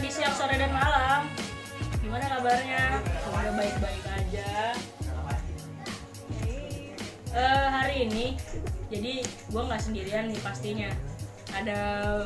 [0.00, 1.28] pagi, siang, sore, dan malam.
[2.00, 3.04] Gimana kabarnya?
[3.20, 4.72] Semoga baik-baik aja.
[7.36, 8.32] Eh, Hari ini
[8.88, 10.88] Jadi gue nggak sendirian nih pastinya.
[11.52, 11.80] Ada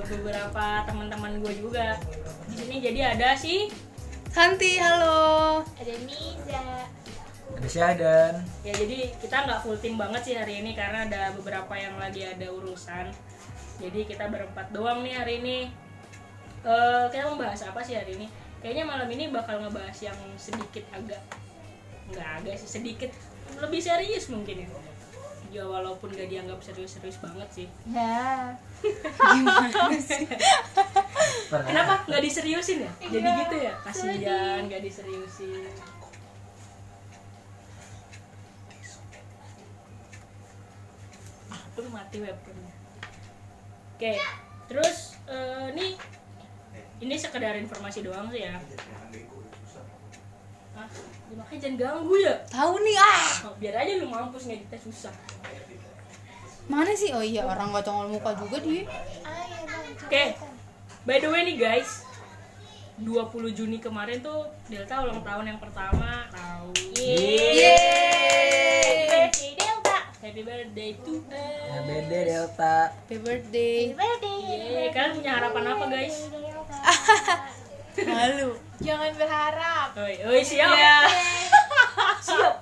[0.06, 1.98] beberapa teman-teman gue juga.
[2.46, 3.66] Di sini jadi ada si
[4.30, 5.66] Santi, halo.
[5.74, 6.86] Ada Niza.
[7.58, 11.74] Ada Syahdan ya jadi kita nggak full tim banget sih hari ini karena ada beberapa
[11.74, 13.10] yang lagi ada urusan.
[13.82, 15.82] Jadi kita berempat doang nih hari ini
[16.64, 18.26] Eh kita membahas apa sih hari ini?
[18.64, 21.20] Kayaknya malam ini bakal ngebahas yang sedikit agak
[22.08, 23.12] nggak agak sih sedikit.
[23.60, 24.68] Lebih serius mungkin ya.
[25.54, 27.68] Ya walaupun gak dianggap serius-serius banget sih.
[27.86, 28.56] Ya.
[31.52, 32.02] kenapa?
[32.10, 32.92] Nggak diseriusin ya?
[32.98, 33.72] Jadi Iya, gitu ya?
[33.84, 35.70] kasihan nggak diseriusin.
[41.52, 42.74] Ah tuh mati webcamnya.
[43.94, 44.18] Oke
[44.64, 45.92] terus eh, nih
[47.02, 48.54] ini sekedar informasi doang sih ya
[50.74, 50.90] ah
[51.30, 53.46] ya makanya jangan ganggu ya Tahu nih ah.
[53.46, 55.14] Oh, biar aja lu mampus ngeditnya susah
[56.64, 57.12] Mana sih?
[57.12, 58.88] Oh iya, orang gak congol muka juga dia.
[60.00, 60.32] Oke.
[61.04, 62.08] By the way nih guys,
[63.04, 66.24] 20 Juni kemarin tuh Delta ulang tahun yang pertama.
[66.32, 66.72] Tahu.
[66.96, 67.68] Yeay.
[69.12, 69.98] Birthday Delta.
[70.24, 71.68] Happy birthday to us.
[71.68, 73.92] Ya beda Delta Happy birthday.
[73.92, 74.38] Birthday.
[74.48, 76.32] Yeay, kalian punya harapan apa guys?
[78.10, 78.50] Malu.
[78.82, 79.88] Jangan berharap.
[79.96, 80.74] Oi, oi siap.
[80.74, 80.98] Iya.
[82.20, 82.54] Siap.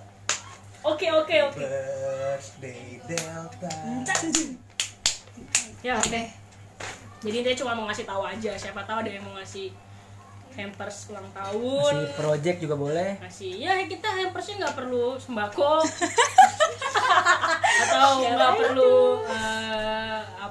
[0.83, 1.63] Oke, oke, oke.
[1.63, 3.71] Birthday Delta
[5.83, 6.31] Ya, Oke.
[7.23, 9.71] jadi dia cuma mau ngasih tahu aja, siapa tahu ada yang mau ngasih
[10.55, 11.95] hampers ulang tahun.
[12.07, 13.53] Masih project juga boleh Ngasih.
[13.63, 15.83] Ya, kita hampersnya nggak perlu sembako.
[17.83, 19.23] atau nggak perlu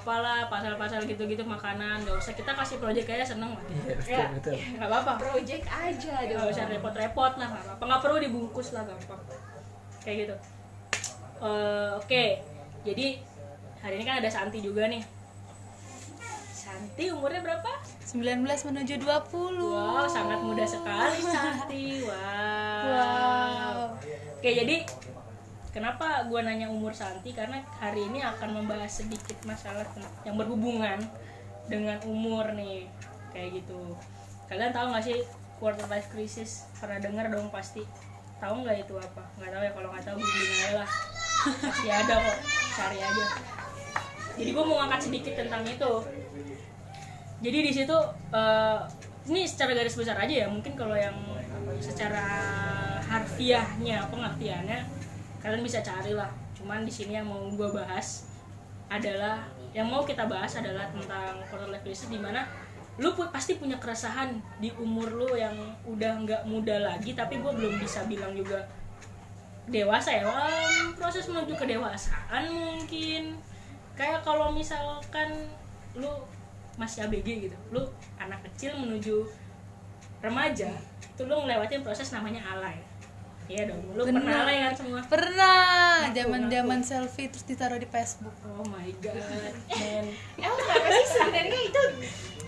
[0.02, 2.34] apalah pasal-pasal gitu-gitu makanan nggak usah.
[2.34, 3.62] Kita kasih project kayak seneng lah.
[3.70, 4.56] Iya betul ya betul.
[4.82, 5.12] nggak apa-apa.
[5.22, 6.50] Project aja nggak dong.
[6.50, 7.84] usah repot-repot lah nggak apa-apa.
[7.86, 9.22] Nggak perlu dibungkus lah gampang.
[10.02, 10.36] Kayak gitu.
[11.42, 12.24] Eh, oke.
[12.82, 13.08] Jadi
[13.78, 15.06] hari ini kan ada Santi juga nih.
[16.50, 17.72] Santi umurnya berapa?
[18.02, 19.06] 19 menuju 20.
[19.62, 21.86] wow sangat muda sekali Santi.
[22.82, 23.78] Wow, Wow.
[24.42, 24.82] oke jadi
[25.72, 27.32] kenapa gue nanya umur Santi?
[27.32, 29.88] Karena hari ini akan membahas sedikit masalah
[30.28, 31.00] yang berhubungan
[31.72, 32.92] dengan umur nih
[33.32, 33.96] kayak gitu.
[34.52, 35.20] Kalian tahu nggak sih
[35.58, 36.68] quarter life crisis?
[36.78, 37.88] Pernah dengar dong pasti.
[38.44, 39.24] Tahu nggak itu apa?
[39.40, 40.90] Nggak tahu ya kalau nggak tahu googling aja lah.
[41.42, 42.38] Pasti ada kok
[42.76, 43.26] cari aja.
[44.36, 45.94] Jadi gue mau ngangkat sedikit tentang itu.
[47.42, 47.98] Jadi di situ
[48.36, 48.80] eh,
[49.32, 51.16] ini secara garis besar aja ya mungkin kalau yang
[51.82, 52.26] secara
[53.06, 55.01] harfiahnya pengertiannya
[55.42, 56.30] kalian bisa cari lah.
[56.56, 58.30] Cuman di sini yang mau gue bahas
[58.88, 59.42] adalah
[59.72, 62.44] yang mau kita bahas adalah tentang quarter life crisis di mana
[63.00, 65.56] lu pu- pasti punya keresahan di umur lu yang
[65.88, 68.62] udah nggak muda lagi tapi gue belum bisa bilang juga
[69.68, 70.24] dewasa ya.
[70.28, 73.40] Wah, proses menuju kedewasaan mungkin.
[73.96, 75.50] Kayak kalau misalkan
[75.96, 76.08] lu
[76.80, 77.82] masih ABG gitu lu
[78.16, 79.28] anak kecil menuju
[80.24, 80.72] remaja
[81.04, 82.80] itu lu ngelewatin proses namanya alay
[83.52, 84.16] iya dong lu Bener.
[84.18, 86.08] pernah alay kan semua Pernah.
[86.10, 88.32] Zaman-zaman selfie terus ditaruh di Facebook.
[88.46, 89.20] oh my god
[89.70, 90.06] man
[90.40, 91.82] Emang kenapa sih sebenarnya itu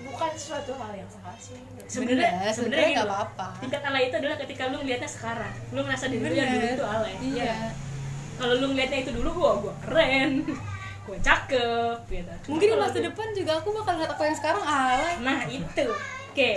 [0.03, 1.59] bukan suatu hal yang salah sih.
[1.86, 3.47] sebenarnya sebenarnya nggak apa-apa.
[3.59, 6.86] tingkat alay itu adalah ketika lu ngeliatnya sekarang lu ngerasa diri lu yang dulu itu
[6.86, 7.52] alay Iya.
[7.52, 7.72] kan?
[8.34, 10.31] kalau lu ngeliatnya itu dulu gua gua keren
[11.06, 14.64] gua cakep gitu Mungkin di masa lu- depan juga aku bakal lihat aku yang sekarang
[14.64, 15.14] alay.
[15.20, 15.85] nah itu
[16.31, 16.52] oke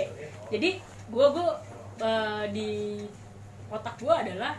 [0.47, 0.69] jadi
[1.07, 1.49] gua gua
[1.99, 2.71] eh, di
[3.67, 4.53] otak gua adalah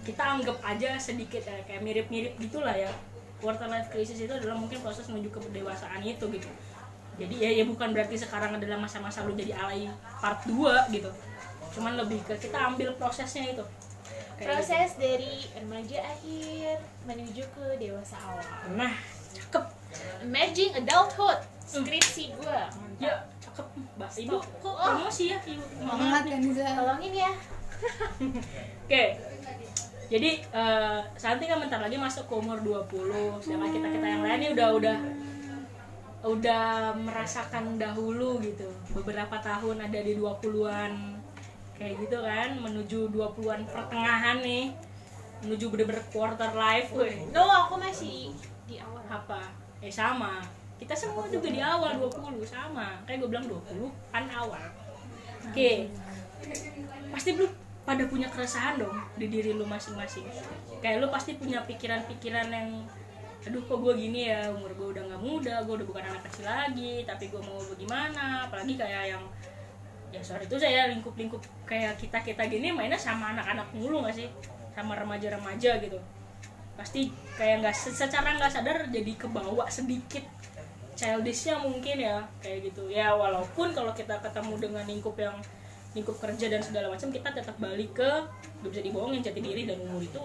[0.00, 2.88] kita anggap aja sedikit ya, kayak mirip-mirip gitulah ya
[3.38, 6.50] quarter life crisis itu adalah mungkin proses menuju kedewasaan itu gitu
[7.20, 9.86] jadi ya, ya bukan berarti sekarang adalah masa-masa lu jadi alay
[10.18, 10.56] part 2
[10.96, 11.10] gitu
[11.76, 13.64] cuman lebih ke kita ambil prosesnya itu
[14.40, 14.72] Kayak gitu.
[14.72, 18.48] Proses dari remaja akhir menuju ke dewasa awal.
[18.72, 18.96] nah
[19.36, 19.64] cakep
[20.24, 21.38] Emerging adulthood.
[21.60, 22.72] Skripsi gua.
[22.96, 23.66] ya cakep
[23.96, 26.66] mbak ibu kok promosi ya ibu Semangat kan Niza.
[26.72, 27.30] Tolongin ya.
[28.86, 29.04] Oke.
[30.10, 34.48] Jadi eh, Santi kan bentar lagi masuk ke umur 20 Sedangkan kita-kita yang lain ini
[34.58, 34.98] udah udah
[36.26, 36.66] udah
[36.98, 41.14] merasakan dahulu gitu Beberapa tahun ada di 20-an
[41.78, 44.74] Kayak gitu kan Menuju 20-an pertengahan nih
[45.46, 47.30] Menuju bener-bener quarter life weh.
[47.30, 48.34] No, aku masih
[48.66, 49.06] di awal.
[49.06, 49.46] Apa?
[49.78, 50.42] Eh sama
[50.74, 54.66] Kita semua juga di awal 20 Sama Kayak gue bilang 20 kan awal
[55.54, 55.86] Oke
[57.10, 57.46] pasti lu
[57.90, 60.22] pada punya keresahan dong di diri lu masing-masing.
[60.78, 62.86] Kayak lu pasti punya pikiran-pikiran yang
[63.42, 64.46] aduh kok gue gini ya?
[64.54, 68.46] Umur gue udah nggak muda gue udah bukan anak kecil lagi tapi gue mau bagaimana?
[68.46, 69.24] Apalagi kayak yang
[70.14, 74.30] ya sorry itu saya lingkup-lingkup kayak kita kita gini mainnya sama anak-anak mulu nggak sih?
[74.70, 75.98] Sama remaja-remaja gitu.
[76.78, 80.22] Pasti kayak nggak secara nggak sadar jadi kebawa sedikit
[80.94, 82.86] childishnya mungkin ya kayak gitu.
[82.86, 85.34] Ya walaupun kalau kita ketemu dengan lingkup yang
[85.90, 88.10] lingkup kerja dan segala macam kita tetap balik ke
[88.62, 90.22] gak bisa dibohongin jati diri dan umur itu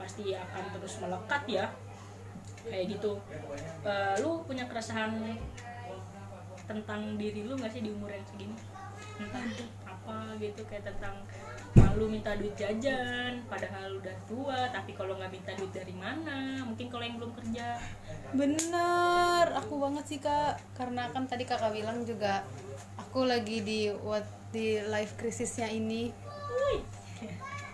[0.00, 1.66] pasti akan terus melekat ya.
[2.64, 3.20] Kayak gitu.
[3.84, 5.12] Eh, lu punya keresahan
[6.64, 8.56] tentang diri lu nggak sih di umur yang segini?
[9.20, 9.44] Tentang
[9.84, 11.20] apa gitu kayak tentang
[11.74, 16.62] malu minta duit jajan padahal udah tua tapi kalau nggak minta duit dari mana?
[16.62, 17.78] Mungkin kalau yang belum kerja.
[18.34, 20.58] Bener, aku banget sih kak.
[20.74, 22.46] Karena kan tadi kakak bilang juga
[23.14, 26.10] Aku lagi di what di life krisisnya ini.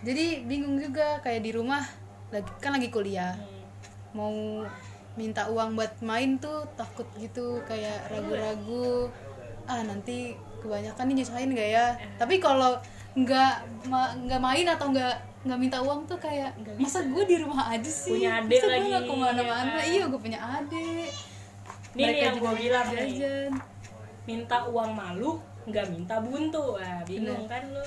[0.00, 1.85] Jadi bingung juga kayak di rumah
[2.32, 3.37] lagi Kan lagi kuliah.
[3.37, 3.64] Hmm.
[4.17, 4.37] Mau
[5.17, 9.08] minta uang buat main tuh takut gitu Kayak ragu-ragu.
[9.64, 11.87] Ah nanti kebanyakan nih nyusahin gak ya?
[12.20, 12.76] Tapi kalau
[13.11, 13.55] nggak
[13.91, 17.91] ma- nggak main atau nggak nggak minta uang tuh kayak masa gue di rumah aja
[17.91, 18.12] sih?
[18.12, 19.73] Punya adik Masa gue nggak ke mana-mana?
[19.73, 19.89] ya kan?
[19.89, 21.11] iya gue punya adik.
[21.91, 23.09] Ini nih yang gue bilang nih.
[23.17, 23.51] Jajan.
[24.29, 26.77] Minta uang malu nggak minta buntu.
[26.79, 27.85] Wah bingung kan lu?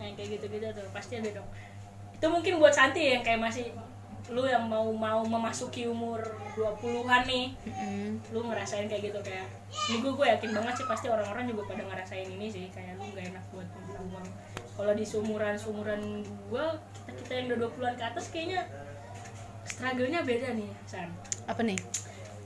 [0.00, 1.48] Nah kayak gitu-gitu tuh pasti ada dong.
[2.16, 3.70] Itu mungkin buat Santi yang kayak masih
[4.30, 6.22] lu yang mau mau memasuki umur
[6.54, 8.22] 20-an nih Mm-mm.
[8.30, 9.50] lu ngerasain kayak gitu kayak
[9.90, 13.10] ini gue gue yakin banget sih pasti orang-orang juga pada ngerasain ini sih kayak lu
[13.10, 13.66] gak enak buat
[14.00, 14.26] uang.
[14.78, 18.60] Kalau di sumuran sumuran gue kita kita yang udah 20-an ke atas kayaknya
[19.66, 21.10] struggle-nya beda nih San
[21.50, 21.78] apa nih?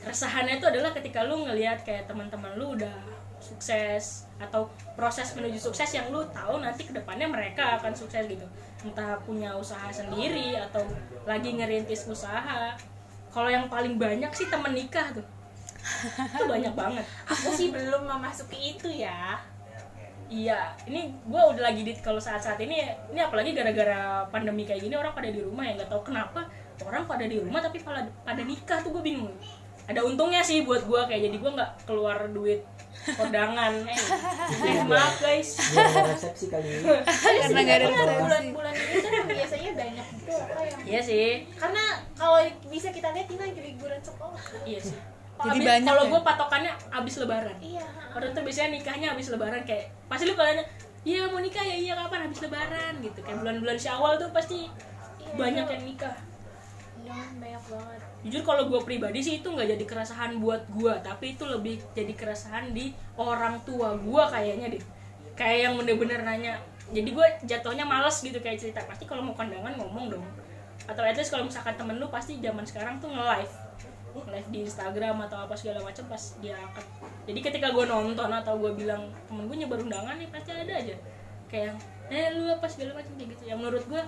[0.01, 2.93] Keresahannya itu adalah ketika lu ngelihat kayak teman-teman lu udah
[3.45, 8.49] sukses atau proses menuju sukses yang lu tahu nanti ke depannya mereka akan sukses gitu
[8.85, 10.85] entah punya usaha sendiri atau
[11.25, 12.77] lagi ngerintis usaha
[13.35, 15.27] kalau yang paling banyak sih temen nikah tuh.
[16.39, 17.05] Itu banyak banget.
[17.27, 19.43] Aku sih belum memasuki itu ya.
[20.31, 22.81] Iya ini gue udah lagi di kalau saat-saat ini
[23.13, 26.49] ini apalagi gara-gara pandemi kayak gini orang pada di rumah ya nggak tahu kenapa
[26.81, 29.37] orang pada di rumah tapi pada pada nikah tuh gue bingung
[29.85, 32.65] ada untungnya sih buat gue kayak jadi gue nggak keluar duit
[33.05, 33.73] kondangan.
[34.65, 35.61] Eh, eh, maaf guys.
[36.09, 36.85] Resepsi kali ini.
[37.45, 38.23] karena nggak ada resepsi.
[38.25, 41.29] bulan-bulan ini kan biasanya banyak gitu apa yang iya sih.
[41.57, 41.85] Karena
[42.17, 44.41] kalau bisa kita lihat ini lagi liburan sekolah.
[44.65, 44.97] Iya sih.
[45.35, 46.11] Jadi Abis- banyak kalau ya?
[46.13, 47.57] gue patokannya abis lebaran.
[47.61, 47.85] Iya.
[48.15, 50.65] Orang tuh biasanya nikahnya abis lebaran kayak pasti lu kalau nanya
[51.05, 51.77] iya mau nikah ya?
[51.77, 52.21] Iya kapan?
[52.33, 53.19] Abis lebaran gitu.
[53.21, 54.69] Kayak bulan-bulan syawal tuh pasti
[55.21, 56.17] Iya, banyak yang nikah.
[57.05, 61.37] Iya, banyak banget jujur kalau gue pribadi sih itu nggak jadi keresahan buat gue tapi
[61.37, 64.83] itu lebih jadi keresahan di orang tua gue kayaknya deh.
[65.37, 66.55] Kayak yang bener-bener nanya.
[66.89, 68.81] Jadi gue jatuhnya males gitu kayak cerita.
[68.89, 70.25] Pasti kalau mau kondangan ngomong dong.
[70.89, 73.55] Atau at least kalau misalkan temen lu pasti zaman sekarang tuh nge-live.
[74.15, 76.87] Live di Instagram atau apa segala macam pas dia angkat.
[77.27, 80.97] Jadi ketika gue nonton atau gue bilang temen gue nyebar undangan nih pasti ada aja.
[81.51, 81.77] Kayak
[82.15, 83.43] eh lu apa segala macam kayak gitu.
[83.51, 84.03] Yang menurut gue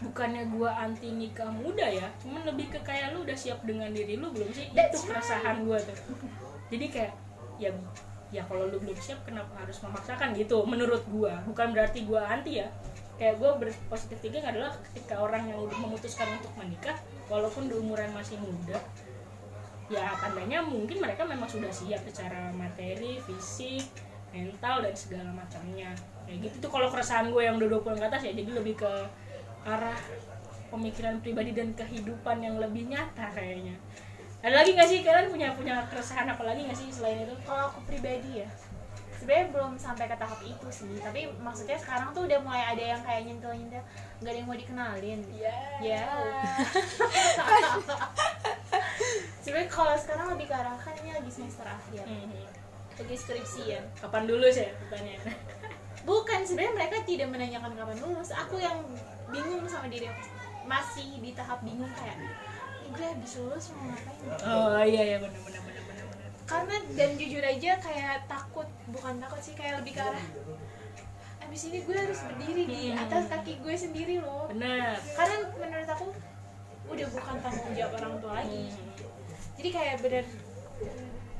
[0.00, 4.16] bukannya gue anti nikah muda ya cuman lebih ke kayak lu udah siap dengan diri
[4.16, 4.72] lu belum sih?
[4.72, 5.96] Itu keresahan gue tuh.
[6.72, 7.12] Jadi kayak
[7.60, 7.70] ya
[8.32, 12.64] ya kalau lu belum siap kenapa harus memaksakan gitu menurut gue bukan berarti gue anti
[12.64, 12.68] ya.
[13.20, 16.96] Kayak gue berpositif thinking adalah ketika orang yang udah memutuskan untuk menikah
[17.28, 18.80] walaupun di umuran masih muda
[19.90, 23.82] ya tandanya mungkin mereka memang sudah siap secara materi fisik
[24.30, 25.90] mental dan segala macamnya.
[26.24, 28.92] Kayak gitu tuh kalau keresahan gue yang udah 20 ke atas ya jadi lebih ke
[29.66, 29.98] arah
[30.70, 33.76] pemikiran pribadi dan kehidupan yang lebih nyata kayaknya.
[34.40, 34.98] Ada lagi nggak sih?
[35.04, 37.34] Kalian punya punya keresahan apa lagi nggak sih selain itu?
[37.44, 38.48] Kalau aku pribadi ya
[39.20, 40.96] sebenarnya belum sampai ke tahap itu sih.
[40.96, 43.84] Tapi maksudnya sekarang tuh udah mulai ada yang kayak nyentil nyentil
[44.24, 45.20] nggak ada yang mau dikenalin.
[45.36, 45.56] Ya.
[45.84, 46.02] Ya.
[49.44, 52.08] Sebenarnya kalau sekarang lebih ke arah kan ini lagi semester akhir.
[52.08, 52.48] Mhm.
[53.00, 54.72] lagi skripsian kapan dulu sih ya?
[54.76, 55.32] Pertanyaan
[56.04, 58.32] bukan sebenarnya mereka tidak menanyakan kapan lulus.
[58.32, 58.76] Aku yang
[59.30, 60.22] bingung sama diri aku
[60.62, 62.16] masih di tahap bingung kayak
[62.80, 64.18] "Ih, gue habis lulus mau ngapain?
[64.44, 69.14] Oh iya iya benar benar benar benar benar karena dan jujur aja kayak takut bukan
[69.18, 70.26] takut sih kayak lebih ke arah
[71.40, 73.02] abis ini gue harus berdiri di Hmm.
[73.02, 74.46] atas kaki gue sendiri loh.
[74.46, 76.06] Benar karena menurut aku
[76.86, 78.62] udah bukan tanggung jawab orang tua lagi.
[78.66, 78.86] Hmm.
[79.54, 80.24] jadi kayak bener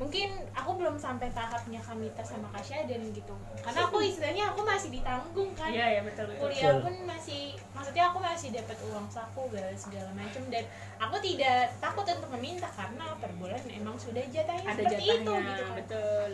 [0.00, 3.36] mungkin aku belum sampai tahapnya Kamita sama Kasya dan gitu.
[3.60, 5.68] Karena aku istilahnya aku masih ditanggung kan.
[5.68, 6.48] Iya ya betul betul.
[6.48, 10.64] Kuliah pun masih maksudnya aku masih dapat uang saku segala segala macam dan
[10.96, 15.32] aku tidak takut untuk meminta karena per bulan emang sudah jatahnya ada seperti jatahnya itu
[15.36, 15.76] gitu kan.
[15.76, 16.30] betul.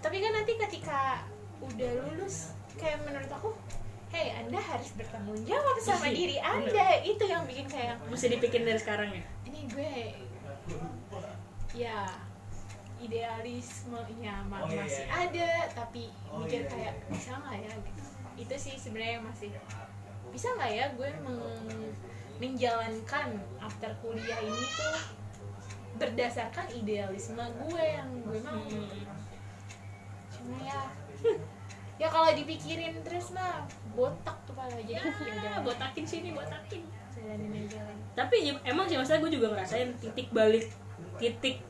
[0.00, 1.00] Tapi kan nanti ketika
[1.60, 3.52] udah lulus kayak menurut aku
[4.08, 6.64] hey anda harus bertanggung jawab sama Iya, diri bener.
[6.64, 6.88] anda.
[7.04, 9.24] Itu yang bikin kayak mesti dipikirin dari sekarang ya?
[9.44, 9.92] Ini gue.
[11.76, 12.08] Ya
[13.02, 17.72] idealismenya ma- masih ada tapi mikir kayak bisa nggak ya?
[17.76, 18.02] Gitu.
[18.38, 19.50] Itu sih sebenarnya yang masih
[20.28, 21.94] bisa nggak ya gue meng-
[22.38, 23.28] menjalankan
[23.58, 24.96] after kuliah ini tuh
[25.94, 28.88] berdasarkan idealisme gue yang gue mau Hmm.
[30.32, 30.80] cuma ya
[32.00, 35.04] ya kalau dipikirin terus mah botak tuh pada jadi ya
[35.44, 36.82] Ya, botakin sini, botakin.
[37.12, 37.78] jalanin aja.
[38.16, 40.66] Tapi ya, emang sih maksudnya gue juga ngerasain titik balik,
[41.16, 41.62] titik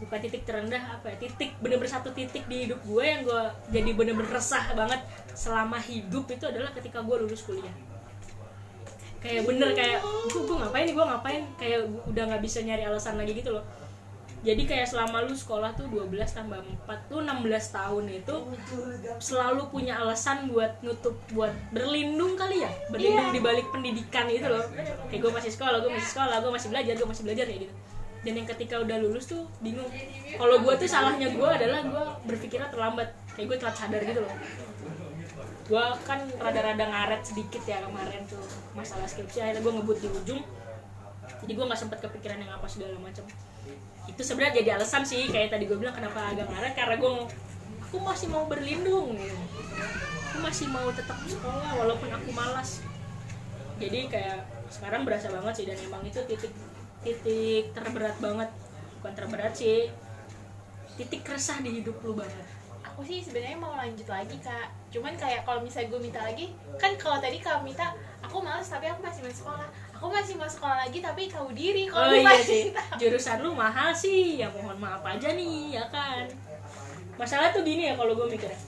[0.00, 3.90] bukan titik terendah apa ya titik bener-bener satu titik di hidup gue yang gue jadi
[3.92, 5.04] bener-bener resah banget
[5.36, 7.72] selama hidup itu adalah ketika gue lulus kuliah.
[9.20, 11.42] Kayak bener kayak gue, gue ngapain nih gue ngapain?
[11.60, 13.64] Kayak gua udah nggak bisa nyari alasan lagi gitu loh.
[14.40, 16.56] Jadi kayak selama lu sekolah tuh 12 tambah
[16.88, 17.44] 4 tuh 16
[17.76, 18.34] tahun itu
[19.20, 22.72] selalu punya alasan buat nutup buat berlindung kali ya?
[22.88, 24.64] Berlindung di balik pendidikan itu loh.
[25.12, 27.89] Kayak gue masih sekolah gue masih sekolah gue masih belajar gue masih belajar kayak gitu
[28.20, 29.88] dan yang ketika udah lulus tuh bingung.
[30.36, 33.08] Kalau gue tuh salahnya gue adalah gue berpikirnya terlambat.
[33.32, 34.34] Kayak gue telat sadar gitu loh.
[35.70, 38.44] Gue kan rada-rada ngaret sedikit ya kemarin tuh
[38.76, 39.40] masalah skripsi.
[39.40, 40.42] Akhirnya gue ngebut di ujung.
[41.40, 43.24] Jadi gue nggak sempet kepikiran yang apa segala macam.
[44.04, 47.12] Itu sebenarnya jadi alasan sih kayak tadi gue bilang kenapa agak ngaret karena gue
[47.80, 49.34] aku masih mau berlindung gitu.
[50.30, 52.84] aku masih mau tetap sekolah walaupun aku malas.
[53.80, 56.52] Jadi kayak sekarang berasa banget sih dan emang itu titik
[57.00, 58.50] titik terberat banget.
[59.00, 59.88] Bukan terberat sih.
[60.96, 62.60] Titik resah di hidup lu banget
[63.00, 64.68] aku sih sebenarnya mau lanjut lagi kak.
[64.92, 68.92] Cuman kayak kalau misalnya gue minta lagi kan kalau tadi kau minta aku males tapi
[68.92, 69.68] aku masih mau sekolah.
[69.96, 72.62] Aku masih mau sekolah lagi tapi tahu diri oh kalau gue iya masih sih.
[72.68, 72.82] minta.
[73.00, 74.36] jurusan lu mahal sih.
[74.36, 76.28] Ya mohon maaf aja nih ya kan?
[77.16, 78.60] Masalah tuh gini ya kalau gue mikirnya.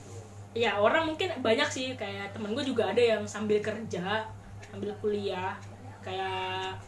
[0.57, 1.93] Ya orang mungkin banyak sih.
[1.93, 4.25] Kayak temen gue juga ada yang sambil kerja
[4.65, 5.53] sambil kuliah.
[6.01, 6.81] Kayak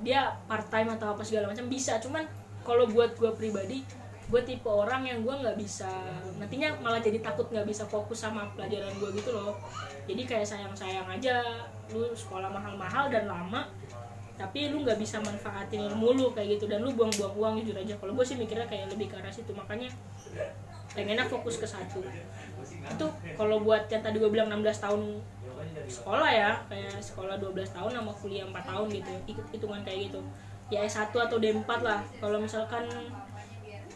[0.00, 2.00] dia part time atau apa segala macam bisa.
[2.00, 2.24] Cuman
[2.64, 3.84] kalau buat gue pribadi
[4.30, 5.90] gue tipe orang yang gue nggak bisa
[6.38, 9.58] nantinya malah jadi takut nggak bisa fokus sama pelajaran gue gitu loh.
[10.06, 11.42] Jadi kayak sayang sayang aja
[11.90, 13.66] lu sekolah mahal-mahal dan lama
[14.38, 16.70] tapi lu nggak bisa manfaatin ilmu lu kayak gitu.
[16.70, 17.92] Dan lu buang-buang uang jujur aja.
[17.98, 19.52] Kalau gue sih mikirnya kayak lebih ke arah situ.
[19.52, 19.90] Makanya
[20.94, 22.00] pengennya fokus ke satu.
[22.88, 25.00] Itu kalau buat yang tadi gue bilang 16 tahun
[25.90, 30.20] sekolah ya kayak sekolah 12 tahun sama kuliah 4 tahun gitu ikut hitungan kayak gitu.
[30.70, 32.86] Ya S1 atau D4 lah kalau misalkan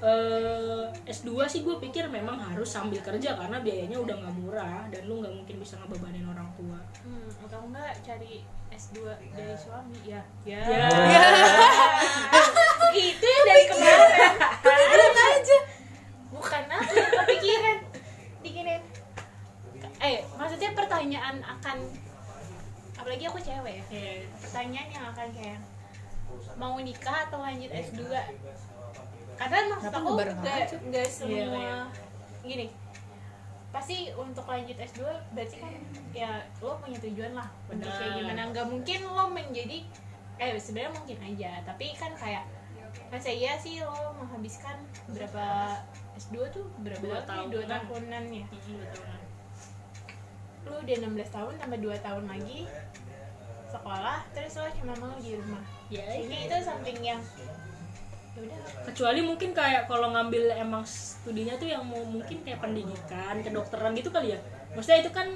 [0.03, 5.07] eh, S2 sih gue pikir memang harus sambil kerja karena biayanya udah nggak murah dan
[5.07, 6.79] lu nggak mungkin bisa ngebebanin orang tua.
[7.07, 8.43] Hmm, atau enggak cari
[8.75, 10.23] S2 dari suami ya.
[10.43, 10.87] Ya, Ya.
[12.95, 14.11] itu yang dari kemarin
[14.65, 15.59] Enak aja
[16.31, 17.79] bukan aku yang kepikiran
[18.43, 18.83] bikinin
[20.03, 20.71] eh maksudnya
[21.05, 21.79] pertanyaan akan
[22.97, 24.25] apalagi aku cewek ya Iya.
[24.41, 25.61] pertanyaan yang akan kayak
[26.57, 28.09] mau nikah atau lanjut S2
[29.37, 30.77] karena maksud aku nggak aja?
[30.81, 31.77] nggak semua Iya, iya.
[32.41, 32.67] gini
[33.69, 35.05] pasti untuk lanjut S2
[35.37, 35.73] berarti kan
[36.15, 38.01] ya lo punya tujuan lah untuk Benar.
[38.01, 39.79] kayak gimana nggak mungkin lo menjadi
[40.35, 42.49] eh sebenarnya mungkin aja tapi kan kayak
[43.13, 44.81] masa iya sih lo menghabiskan
[45.13, 45.77] berapa
[46.17, 47.53] S2 tuh berapa Dua tahun tahunan.
[47.53, 49.05] dua tahunan ya Mm, betul.
[50.65, 52.59] Lu udah 16 tahun tambah 2 tahun lagi
[53.75, 55.65] sekolah terus lo cuma mau di rumah.
[55.91, 57.21] Ya kayaknya itu something yang
[58.35, 58.59] ya udah.
[58.91, 64.09] Kecuali mungkin kayak kalau ngambil emang studinya tuh yang mau mungkin kayak pendidikan kedokteran gitu
[64.15, 64.39] kali ya.
[64.73, 65.29] Maksudnya itu kan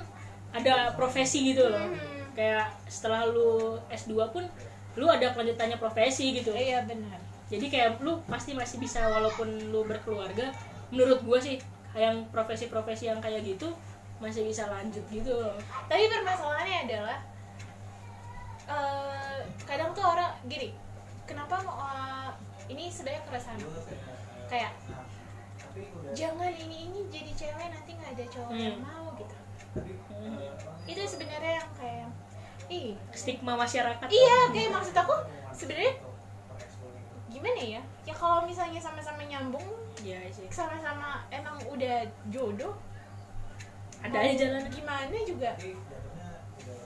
[0.54, 1.82] ada profesi gitu loh.
[1.82, 2.16] Hmm.
[2.38, 4.46] kayak setelah lu S2 pun
[4.94, 6.54] lu ada kelanjutannya profesi gitu.
[6.54, 7.18] Iya benar.
[7.50, 10.54] Jadi kayak lu pasti masih bisa walaupun lu berkeluarga
[10.94, 11.58] menurut gua sih
[11.98, 13.74] yang profesi-profesi yang kayak gitu
[14.18, 15.54] masih bisa lanjut gitu loh.
[15.86, 17.18] Tapi permasalahannya adalah
[18.66, 20.74] eh, kadang tuh orang gini
[21.24, 22.30] kenapa mau eh,
[22.68, 23.60] ini sebenarnya keresahan
[24.46, 24.72] kayak
[26.10, 28.84] jangan ini ini jadi cewek nanti nggak ada cowok yang Hmm.
[28.84, 29.36] mau gitu.
[30.08, 30.40] Hmm.
[30.84, 32.08] itu sebenarnya yang kayak
[32.68, 35.14] ih stigma masyarakat iya kayak maksud aku
[35.52, 35.94] sebenarnya
[37.28, 37.82] gimana ya?
[38.02, 40.48] Ya kalau misalnya sama-sama nyambung Iya sih.
[40.48, 42.72] sama-sama emang udah jodoh
[44.02, 45.50] ada aja jalan gimana juga.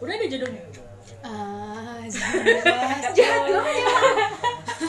[0.03, 0.63] Udah ada jodohnya?
[1.23, 3.03] Ah jelas.
[3.15, 3.63] jodoh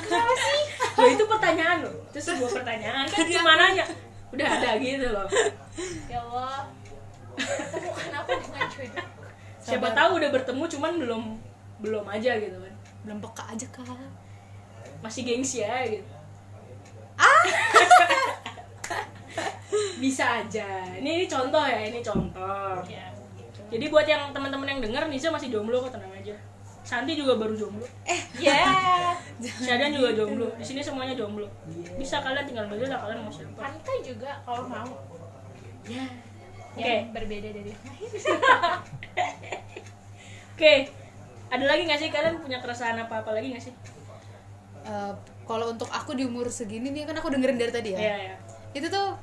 [0.01, 0.61] kenapa sih?
[0.97, 1.95] Loh itu pertanyaan loh.
[2.09, 3.05] Itu sebuah pertanyaan.
[3.09, 3.85] Kan gimana nya
[4.33, 5.27] udah ada gitu loh.
[6.09, 6.69] Ya Allah.
[7.69, 9.07] Temukan aku dengan jodoh
[9.63, 11.23] siapa tahu udah bertemu cuman belum
[11.79, 12.73] belum aja gitu kan.
[13.07, 13.87] Belum peka aja kak.
[14.99, 16.03] Masih gengsi ya gitu.
[17.15, 17.43] Ah!
[19.97, 20.67] Bisa aja.
[20.99, 22.77] Ini, ini contoh ya ini contoh.
[22.87, 23.13] Ya
[23.73, 26.37] jadi buat yang teman-teman yang denger Nisa masih jomblo kok tenang aja.
[26.85, 27.87] Santi juga baru jomblo.
[28.37, 28.69] Ya
[29.41, 30.45] Syadan juga jomblo.
[30.53, 31.49] di sini semuanya jomblo.
[31.97, 33.57] Bisa kalian tinggal milih lah kalian mau siapa.
[33.57, 34.93] Pantai juga kalau mau.
[35.89, 36.05] Ya.
[36.73, 36.89] Oke.
[36.89, 37.69] yang berbeda dari
[40.53, 40.73] oke.
[41.53, 42.09] Ada lagi nggak sih?
[42.09, 43.73] Kalian punya keresahan apa apa lagi nggak sih?
[44.85, 45.13] Eh,
[45.45, 47.99] kalau untuk aku di umur segini nih kan aku dengerin dari tadi ya.
[48.01, 48.35] Iya ya
[48.73, 49.13] itu tuh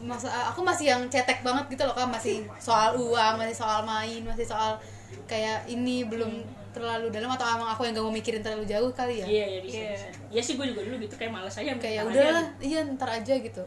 [0.00, 4.20] masa aku masih yang cetek banget gitu loh kan masih soal uang masih soal main
[4.24, 4.80] masih soal
[5.26, 6.30] kayak ini belum
[6.70, 9.26] terlalu dalam atau emang aku yang gak mau mikirin terlalu jauh kali ya?
[9.26, 9.90] Iya iya bisa, Iya.
[9.90, 10.08] bisa.
[10.30, 13.62] ya sih gue juga dulu gitu kayak malas aja kayak udah iya ntar aja gitu.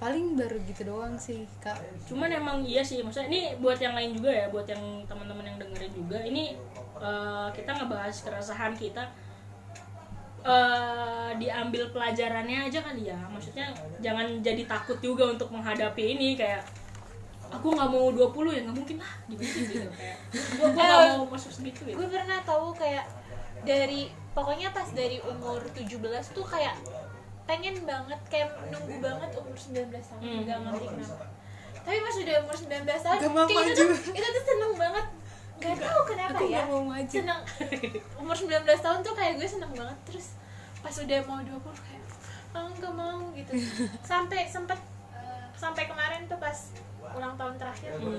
[0.00, 1.76] Paling baru gitu doang sih kak.
[2.08, 5.56] Cuman emang iya sih maksudnya ini buat yang lain juga ya buat yang teman-teman yang
[5.60, 6.56] dengerin juga ini
[6.96, 9.04] eh, kita ngebahas keresahan kita
[10.42, 13.18] eh diambil pelajarannya aja kali ya.
[13.30, 16.66] Maksudnya jangan jadi takut juga untuk menghadapi ini kayak
[17.48, 19.12] aku nggak mau 20 ya nggak mungkin lah.
[19.28, 21.94] Gimana sih gitu kayak gue nggak mau masuk segitu gitu.
[21.94, 23.04] gue pernah tahu kayak
[23.62, 26.00] dari pokoknya pas dari umur 17
[26.32, 26.74] tuh kayak
[27.44, 30.42] pengen banget kayak nunggu banget umur 19 tahun Hmm.
[30.42, 31.24] nggak ngerti kenapa.
[31.82, 35.06] Tapi pas udah umur 19 tahun Gak kayak itu tuh itu tuh seneng banget
[35.58, 36.58] gak tahu kenapa aku ya.
[36.58, 37.42] gak mau maju seneng.
[38.16, 39.98] Umur 19 tahun tuh kayak gue seneng banget.
[40.04, 40.26] Terus
[40.78, 42.02] pas udah mau 20 kayak
[42.52, 43.52] ah nggak mau gitu.
[44.10, 44.76] Sampai sempet
[45.54, 46.58] sampai kemarin tuh pas
[47.12, 48.18] ulang tahun terakhir Hmm.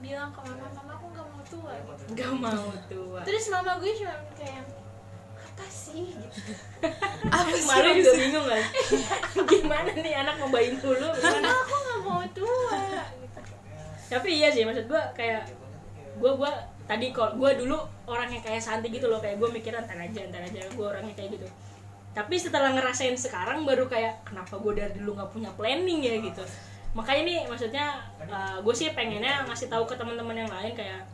[0.00, 1.72] bilang ke mama mama aku nggak mau tua.
[1.76, 3.20] Gitu nggak mau tua.
[3.22, 4.64] Terus mama gue cuma kayak
[5.38, 6.08] apa sih?
[6.10, 6.52] Gitu
[7.28, 8.62] apa sih malu juga bingung kan.
[9.52, 11.38] Gimana nih anak mau bayi dulu gimana?
[11.38, 12.80] Mama aku nggak mau tua.
[13.14, 13.40] Gitu.
[14.08, 15.44] tapi iya sih maksud gue kayak
[16.18, 16.52] gue gue
[16.84, 17.78] tadi kalau gue dulu
[18.10, 20.60] orangnya kayak Santi gitu loh kayak gue mikir ntar aja ntar aja.
[20.74, 21.48] Gue orangnya kayak gitu.
[22.12, 26.20] Tapi setelah ngerasain sekarang baru kayak kenapa gue dari dulu nggak punya planning ya?
[26.20, 26.44] Gitu.
[26.92, 27.86] Makanya nih maksudnya
[28.60, 31.08] gue sih pengennya ngasih tahu ke teman-teman yang lain kayak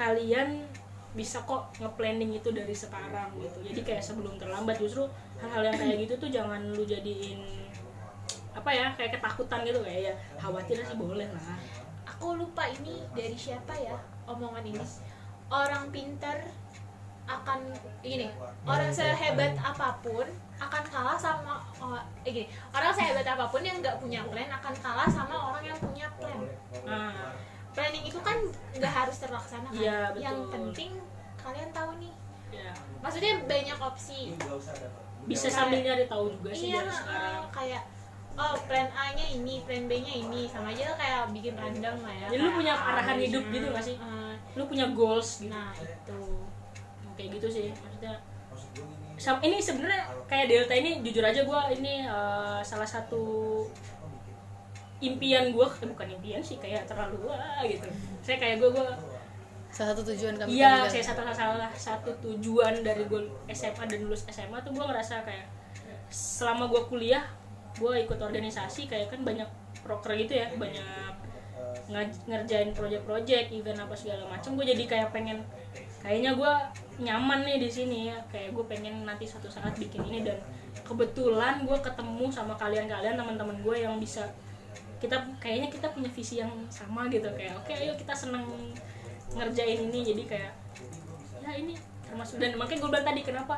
[0.00, 0.64] kalian
[1.12, 3.60] bisa kok nge-planning itu dari sekarang gitu.
[3.66, 5.04] Jadi kayak sebelum terlambat justru
[5.42, 7.44] hal-hal yang kayak gitu tuh jangan lu jadiin
[8.56, 9.84] apa ya kayak ketakutan gitu.
[9.84, 11.60] Kayak ya khawatir sih boleh lah.
[12.16, 14.80] Aku lupa ini dari siapa ya omongan ini
[15.48, 16.38] orang pintar
[17.26, 17.60] akan
[18.00, 18.26] gini
[18.64, 20.26] orang sehebat apa pun
[20.58, 24.74] akan kalah sama oh, eh gini orang sehebat apa pun yang nggak punya plan akan
[24.76, 26.40] kalah sama orang yang punya plan
[26.82, 27.30] Ah,
[27.70, 28.34] planning itu kan
[28.72, 30.22] nggak harus terlaksana kan Iya, betul.
[30.22, 30.90] yang penting
[31.36, 32.12] kalian tahu nih
[32.52, 32.70] ya.
[32.98, 34.34] maksudnya banyak opsi
[35.22, 37.44] Bisa sambil nyari tahu juga sih iya dari sekarang.
[37.50, 37.82] kayak
[38.40, 42.14] oh plan A nya ini plan B nya ini sama aja kayak bikin random lah
[42.14, 43.96] ya Jadi lu punya A, arahan B, hidup A, gitu nggak sih?
[43.96, 45.52] eh, Lu punya goals gitu.
[45.52, 46.20] nah itu
[47.12, 48.14] Kayak gitu sih maksudnya.
[49.14, 53.22] Sam- ini sebenarnya kayak Delta ini jujur aja gue ini eh, salah satu
[55.00, 57.88] impian gue eh, bukan impian sih kayak terlalu wah gitu
[58.20, 58.88] saya kayak gue gue
[59.70, 64.24] salah satu tujuan kami iya saya satu salah satu tujuan dari gue SMA dan lulus
[64.26, 65.46] SMA tuh gue ngerasa kayak
[66.08, 67.24] selama gue kuliah
[67.78, 69.46] gue ikut organisasi kayak kan banyak
[69.86, 71.14] proker gitu ya banyak
[72.26, 75.42] ngerjain project-project event apa segala macam gue jadi kayak pengen
[76.00, 76.52] kayaknya gue
[77.00, 78.16] nyaman nih di sini ya.
[78.28, 80.38] Kayak gue pengen nanti suatu saat bikin ini dan
[80.84, 84.28] kebetulan gue ketemu sama kalian-kalian teman-teman gue yang bisa
[85.00, 87.28] kita kayaknya kita punya visi yang sama gitu.
[87.36, 88.44] Kayak oke ayo kita seneng
[89.34, 90.00] ngerjain ini.
[90.04, 90.52] Jadi kayak
[91.40, 93.54] ya ini termasuk dan makanya gue bilang tadi kenapa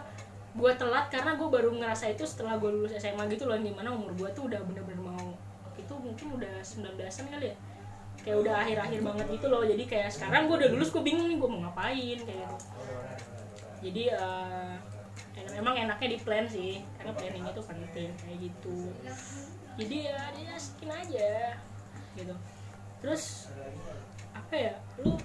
[0.52, 3.88] gue telat karena gue baru ngerasa itu setelah gue lulus SMA gitu loh di mana
[3.90, 5.32] umur gue tuh udah bener-bener mau
[5.74, 7.56] itu mungkin udah 19-an kali ya.
[8.22, 11.40] Kayak udah akhir-akhir banget gitu loh jadi kayak sekarang gue udah lulus gue bingung nih
[11.40, 12.56] gue mau ngapain kayak gitu.
[13.82, 14.02] Jadi
[15.32, 18.78] en- memang enaknya di plan sih karena planning itu penting kayak gitu.
[19.80, 21.32] Jadi ya dia skin aja
[22.12, 22.34] gitu.
[23.00, 23.48] Terus
[24.36, 25.16] apa ya lu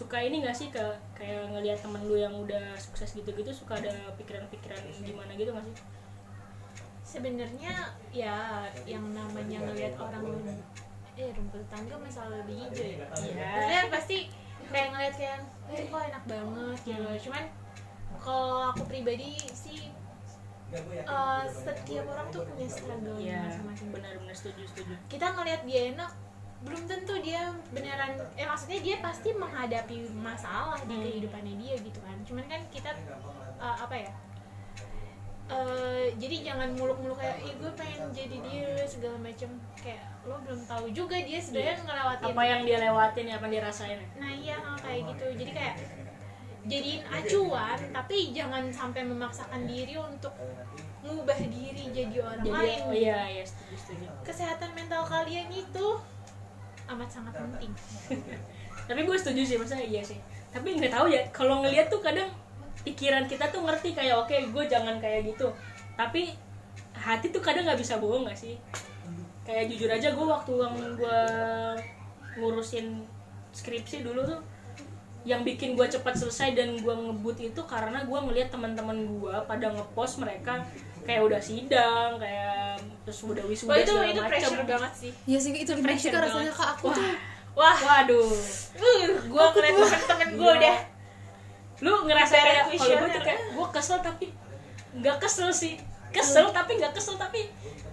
[0.00, 0.80] suka ini gak sih ke
[1.12, 5.76] kayak ngelihat temen lu yang udah sukses gitu-gitu suka ada pikiran-pikiran gimana gitu gak sih?
[7.04, 10.24] Sebenarnya ya yang namanya ngelihat orang
[11.20, 12.96] eh rumput tangga masalah lebih hijau ya.
[12.96, 13.50] Iya.
[13.52, 14.18] maksudnya pasti
[14.72, 17.08] kayak ngeliat kayak eh kok enak banget gitu.
[17.28, 17.44] Cuman
[18.16, 19.92] kalau aku pribadi sih
[20.72, 23.88] eh, setiap orang tuh punya struggle Iya masing-masing.
[23.92, 24.94] benar-benar setuju setuju.
[25.12, 26.10] Kita ngelihat dia enak
[26.60, 31.04] belum tentu dia beneran eh maksudnya dia pasti menghadapi masalah di Hmm.
[31.08, 32.16] kehidupannya dia gitu kan.
[32.28, 32.90] Cuman kan kita
[33.56, 34.12] eh, apa ya
[35.50, 40.60] eh, jadi jangan muluk-muluk kayak ih gue pengen jadi dia segala macam kayak lo belum
[40.68, 44.08] tahu juga dia sebenarnya ngelewatin apa yang dia lewatin apa yang dia rasain ya?
[44.20, 45.26] nah iya kayak gitu.
[45.42, 45.76] Jadi kayak
[46.60, 50.36] jadiin acuan tapi jangan sampai memaksakan diri untuk
[51.00, 52.80] mengubah diri jadi orang jadi lain.
[52.84, 54.06] oh iya iya setuju setuju.
[54.22, 55.86] Kesehatan mental kalian itu
[56.96, 57.72] amat sangat penting.
[58.88, 60.18] Tapi gue setuju sih maksudnya iya sih.
[60.50, 62.26] Tapi nggak tahu ya kalau ngelihat tuh kadang
[62.82, 65.52] pikiran kita tuh ngerti kayak oke gue jangan kayak gitu.
[65.94, 66.34] Tapi
[66.96, 68.58] hati tuh kadang nggak bisa bohong gak sih?
[69.46, 71.20] Kayak jujur aja gue waktu yang gue
[72.38, 73.06] ngurusin
[73.50, 74.40] skripsi dulu tuh
[75.28, 79.68] yang bikin gue cepat selesai dan gue ngebut itu karena gue ngelihat teman-teman gue pada
[79.68, 80.64] ngepost mereka
[81.00, 84.30] kayak udah sidang kayak terus udah wisuda Wah itu segala itu macam.
[84.30, 85.12] pressure banget sih.
[85.26, 86.52] Iya sih itu Pressure rasanya.
[86.52, 86.60] Banget.
[86.60, 87.08] kak aku tuh
[87.50, 88.30] Wah, waduh.
[88.78, 90.58] Uh, gue ngeliat temen-temen gue Gila.
[90.62, 90.76] udah.
[91.82, 94.26] Lu ngerasa kayak kalau gue tuh kayak gue kesel tapi
[94.94, 95.74] nggak kesel sih.
[96.14, 97.50] Kesel tapi nggak kesel tapi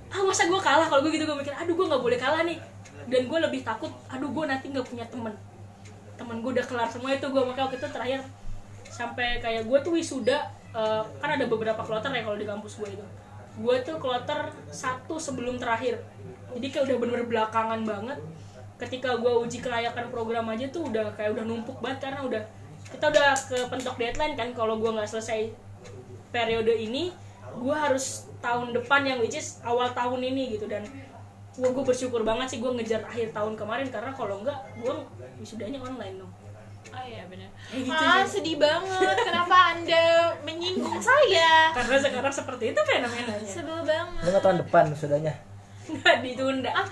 [0.08, 0.86] ah masa gue kalah?
[0.86, 2.62] Kalau gue gitu gue mikir aduh gue nggak boleh kalah nih.
[3.10, 5.34] Dan gue lebih takut aduh gue nanti nggak punya temen.
[6.16, 8.22] Temen gue udah kelar semua itu gue makanya waktu itu terakhir
[8.88, 12.90] sampai kayak gue tuh wisuda eh, kan ada beberapa kloter ya kalau di kampus gue
[12.94, 13.06] itu.
[13.58, 15.98] Gue tuh kloter satu sebelum terakhir.
[16.54, 18.20] Jadi kayak udah bener belakangan banget.
[18.78, 22.44] Ketika gue uji kelayakan program aja tuh udah kayak udah numpuk banget karena udah
[22.88, 25.52] kita udah ke pentok deadline kan kalau gue nggak selesai
[26.30, 27.10] periode ini
[27.58, 30.70] gue harus tahun depan yang which is awal tahun ini gitu.
[30.70, 30.86] Dan
[31.58, 34.94] gue gue bersyukur banget sih gue ngejar akhir tahun kemarin karena kalau enggak gue
[35.42, 36.47] wisudanya online dong
[36.90, 37.50] Oh iya benar.
[37.68, 38.26] Eh, gitu ah ya.
[38.26, 39.16] sedih banget.
[39.20, 40.04] Kenapa anda
[40.42, 41.72] menyinggung saya?
[41.74, 44.22] karena sekarang seperti itu fenomenanya Sebel banget.
[44.22, 45.34] Lu nggak tahun depan sudahnya.
[45.88, 46.84] nggak ditunda Ah,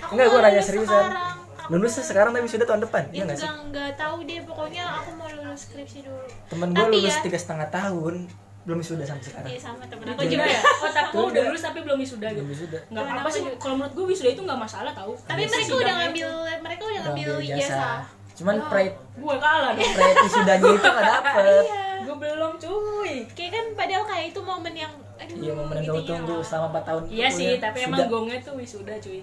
[0.00, 1.02] aku Enggak, gua mau nanya lulus seriusan.
[1.02, 1.36] sekarang.
[1.68, 3.42] Lulusnya sekarang tapi sudah tahun depan, Ya iya nggak sih?
[3.42, 6.26] enggak, enggak tahu deh pokoknya aku mau lulus skripsi dulu.
[6.46, 8.14] Temen gue Tapi lulus ya- tiga setengah tahun,
[8.60, 9.48] belum sudah sampai sekarang.
[9.48, 12.26] Iya sama temen aku aku juga ya oh tapi gue udah lulus tapi belum wisuda
[12.28, 12.78] gitu Belum wisuda.
[12.84, 15.72] nggak Temen apa aku sih kalau menurut gue wisuda itu nggak masalah tau Tapi mereka
[15.72, 16.28] udah ngambil
[16.60, 17.98] mereka udah ngambil ijazah.
[18.40, 21.44] Cuman pride gue kalah dong pride wisudanya itu nggak dapet.
[21.60, 21.84] Iya.
[22.00, 25.92] gue belum cuy Kayak kan padahal kayak itu momen yang aduh Iya, momen yang gitu
[25.92, 26.08] kamu ya.
[26.10, 27.02] tunggu selama 4 tahun.
[27.06, 27.88] iya sih tapi Sudah.
[27.90, 29.20] emang gongnya tuh wisuda cuy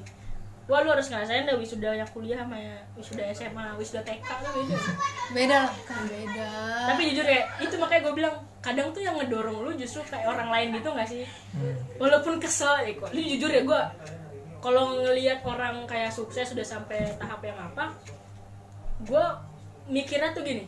[0.68, 4.78] Wah lu harus ngerasain deh wisudanya kuliah sama ya wisuda SMA, wisuda TK tuh beda.
[5.32, 6.50] beda lah kan beda
[6.86, 10.52] Tapi jujur ya, itu makanya gue bilang kadang tuh yang ngedorong lu justru kayak orang
[10.52, 11.24] lain gitu gak sih?
[11.56, 11.72] Hmm.
[11.98, 13.10] Walaupun kesel ya kok.
[13.10, 13.82] Lu jujur ya gue
[14.60, 17.88] kalau ngelihat orang kayak sukses sudah sampai tahap yang apa,
[19.04, 19.26] gue
[19.92, 20.66] mikirnya tuh gini,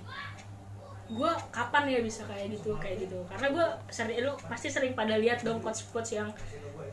[1.10, 3.18] gue kapan ya bisa kayak gitu kayak gitu.
[3.26, 6.30] Karena gue sering lu pasti sering pada lihat dong quotes quotes yang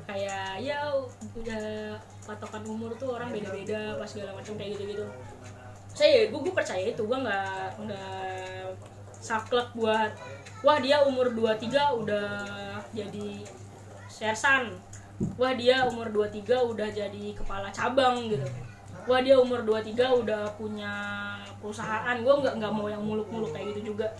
[0.07, 0.87] kayak ya
[1.35, 5.05] udah patokan umur tuh orang beda-beda pas segala macam kayak gitu gitu
[5.91, 8.71] saya gue gue percaya itu gue nggak nggak
[9.19, 10.15] saklek buat
[10.63, 12.29] wah dia umur 23 udah
[12.95, 13.29] jadi
[14.07, 14.73] sersan.
[15.41, 18.45] Wah dia umur 23 udah jadi kepala cabang gitu
[19.07, 19.95] wah dia umur 23
[20.27, 20.93] udah punya
[21.63, 24.11] perusahaan gue nggak nggak mau yang muluk-muluk kayak gitu juga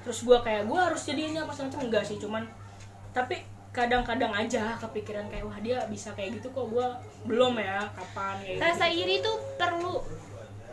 [0.00, 2.48] terus gue kayak gue harus jadinya pas macam enggak sih cuman
[3.12, 6.86] tapi kadang-kadang aja kepikiran kayak wah dia bisa kayak gitu kok gue
[7.30, 8.64] belum ya kapan kayak gitu.
[8.66, 10.02] Rasa iri tuh perlu.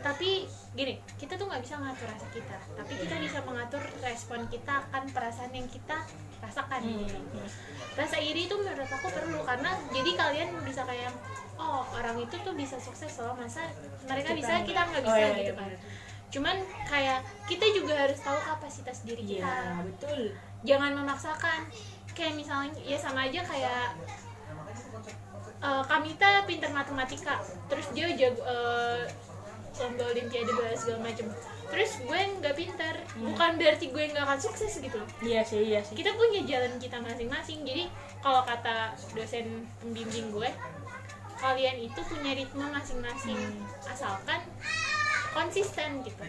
[0.08, 4.80] Tapi gini, kita tuh nggak bisa ngatur rasa kita, tapi kita bisa mengatur respon kita
[4.88, 6.00] akan perasaan yang kita
[6.40, 6.80] rasakan.
[6.80, 7.20] Hmm, gitu.
[7.20, 7.48] hmm.
[7.92, 11.12] Rasa iri itu menurut aku perlu karena jadi kalian bisa kayak
[11.58, 13.68] oh orang itu tuh bisa sukses loh masa
[14.08, 15.68] mereka Kita bisa kita nggak Oh, bisa iya, gitu iya, kan.
[15.68, 15.80] benar.
[16.28, 16.56] Cuman
[16.88, 19.44] kayak kita juga harus tahu kapasitas diri kita.
[19.44, 20.20] Iya betul.
[20.64, 21.60] jangan memaksakan
[22.14, 23.94] kayak misalnya ya sama aja kayak
[25.62, 27.38] eh, Kamita pinter matematika
[27.70, 29.06] terus dia jago eh,
[29.80, 31.26] lomba olimpiade bla segala macem.
[31.68, 35.08] Terus gue nggak pinter bukan berarti gue nggak akan sukses gitu loh.
[35.20, 35.94] Iya sih iya sih.
[35.94, 37.62] kita punya jalan kita masing-masing.
[37.62, 37.84] Jadi
[38.24, 40.50] kalau kata dosen pembimbing gue
[41.38, 43.38] kalian itu punya ritme masing-masing.
[43.86, 44.42] Asalkan
[45.36, 46.24] konsisten gitu.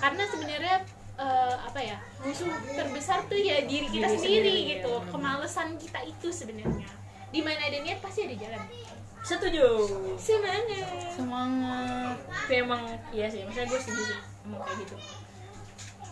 [0.00, 0.76] Karena sebenarnya
[1.18, 4.92] eh, apa ya musuh terbesar tuh ya diri kita Diri sendiri, sendiri, gitu.
[4.94, 5.08] ya.
[5.10, 6.88] kemalesan kita itu sebenarnya.
[7.34, 8.62] Di mana ada niat pasti ada jalan
[9.26, 9.66] Setuju.
[10.16, 14.96] semangat semangat Tapi emang iya sih, maksudnya gue setuju sih emang kayak gitu.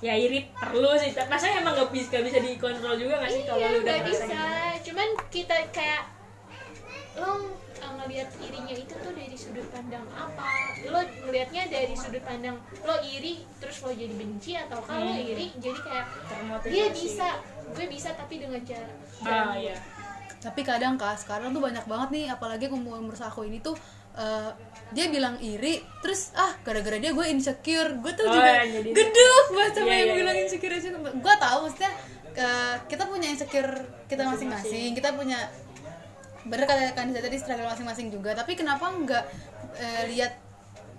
[0.02, 3.42] Ya irit perlu sih, tapi masa emang gak bisa, gak bisa dikontrol juga gak sih
[3.42, 4.82] kalau iya lu udah nggak ngerasa bisa gitu?
[4.84, 6.02] cuman kita kayak
[7.14, 7.38] lo uh,
[7.96, 10.44] ngelihat irinya itu tuh dari sudut pandang apa
[10.84, 15.24] lo ngelihatnya dari sudut pandang lo iri terus lo jadi benci atau kalau lo Hmm.
[15.24, 16.68] iri jadi kayak Termotivasi.
[16.68, 17.28] dia bisa
[17.64, 18.90] gue bisa tapi dengan cara
[19.22, 19.78] Ah iya.
[20.44, 23.72] Tapi kadang kak sekarang tuh banyak banget nih apalagi umur umur aku ini tuh
[24.14, 24.50] eh,
[24.92, 27.96] dia bilang iri terus ah gara-gara dia gue insecure.
[27.98, 30.44] Gue tuh Oh, juga yang jadi- geduk sama Iya, yang iya, bilang iya.
[30.44, 31.00] insecure insecure.
[31.00, 31.90] Gue tahu maksudnya
[32.36, 33.72] eh, kita punya insecure
[34.04, 34.92] kita masing-masing.
[34.92, 35.38] kita punya
[36.44, 38.36] bener kata kandidat tadi struggle masing-masing juga.
[38.36, 39.24] Tapi kenapa nggak
[39.74, 40.32] eh, lihat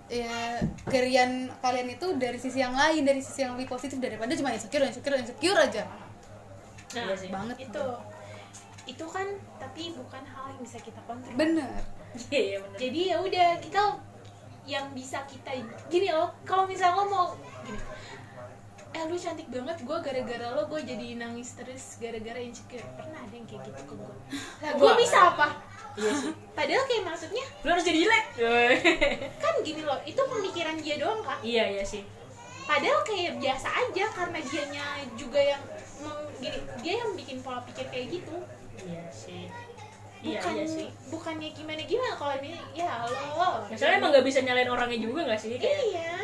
[0.06, 4.50] eh, kerian kalian itu dari sisi yang lain dari sisi yang lebih positif daripada cuma
[4.50, 5.86] insecure insecure insecure aja?
[6.92, 7.56] Nah Iya banget.
[7.64, 7.84] itu
[8.86, 9.26] itu kan
[9.58, 11.34] tapi bukan hal yang bisa kita kontrol.
[11.34, 11.70] Bener.
[12.32, 12.78] Iya iya bener.
[12.80, 13.82] jadi ya udah kita
[14.64, 15.52] yang bisa kita
[15.92, 17.26] gini loh kalau misalnya lo mau
[17.60, 17.76] gini.
[18.96, 22.80] Eh lu cantik banget gue gara-gara lo gue jadi nangis terus gara-gara insecure.
[22.96, 24.14] Pernah ada yang kayak gitu ke gue
[24.64, 25.46] lah gue bisa apa?
[26.00, 26.32] Iya sih.
[26.56, 28.26] Padahal kayak maksudnya lu harus jadi jelek.
[29.44, 32.00] Kan gini loh itu pemikiran dia doang kan iya iya sih.
[32.64, 34.86] Padahal kayak biasa aja karena dianya
[35.20, 35.60] juga yang
[36.40, 38.36] gini dia yang bikin pola pikir kayak gitu
[38.84, 39.48] iya sih.
[40.24, 40.86] Iya bukan iya sih.
[41.12, 42.14] bukannya gimana gimana?
[42.16, 45.54] Kalau ini ya lo Misalnya emang nggak bisa nyalain orangnya juga nggak sih?
[45.60, 46.16] Kayak iya.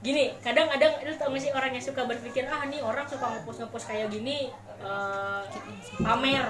[0.00, 3.20] gini, kadang ada lu tau gak sih orang yang suka berpikir ah nih orang suka
[3.36, 4.48] ngepost ngepost kayak gini
[4.80, 5.42] eh,
[6.00, 6.46] pamer.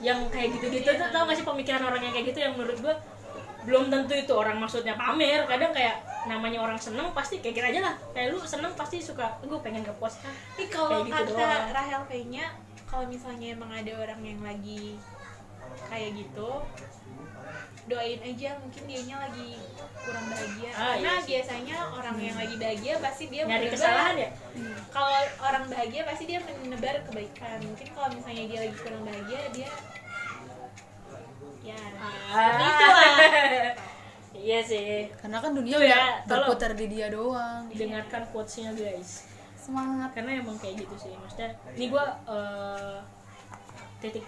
[0.00, 2.96] Yang kayak gitu-gitu tuh tau gak sih pemikiran orang yang kayak gitu yang menurut gua
[3.68, 5.44] belum tentu itu orang maksudnya pamer.
[5.44, 7.94] Kadang kayak namanya orang seneng pasti kayak kira aja lah.
[8.16, 11.68] Kayak lu seneng pasti suka gue pengen ngepost ah Ih, kalau gitu kata doang.
[11.68, 12.44] Rahel kayaknya
[12.94, 14.94] kalau misalnya emang ada orang yang lagi
[15.90, 16.62] kayak gitu
[17.90, 19.58] doain aja mungkin dianya lagi
[20.06, 20.70] kurang bahagia.
[20.72, 24.30] Ah, karena iya biasanya orang yang lagi bahagia pasti dia nyari menebar- kesalahan ya?
[24.94, 25.10] Kalau
[25.42, 27.58] orang bahagia pasti dia menebar kebaikan.
[27.66, 29.70] Mungkin kalau misalnya dia lagi kurang bahagia dia
[31.66, 31.80] ya
[32.30, 33.12] seperti itu lah.
[34.44, 35.08] Iya sih.
[35.24, 37.64] Karena kan dunia Tuh ya, berputar di dia doang.
[37.72, 39.33] Dengarkan quotesnya guys
[39.64, 40.12] semangat.
[40.12, 42.04] Karena emang kayak gitu sih maksudnya ini gue
[44.04, 44.24] titik.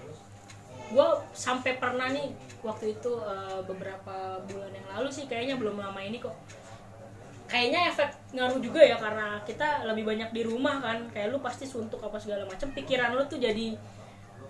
[0.86, 6.00] Gue sampai pernah nih waktu itu eh, beberapa bulan yang lalu sih kayaknya belum lama
[6.00, 6.32] ini kok.
[7.46, 11.06] Kayaknya efek ngaruh juga ya karena kita lebih banyak di rumah kan.
[11.10, 13.76] Kayak lu pasti suntuk apa segala macam pikiran lu tuh jadi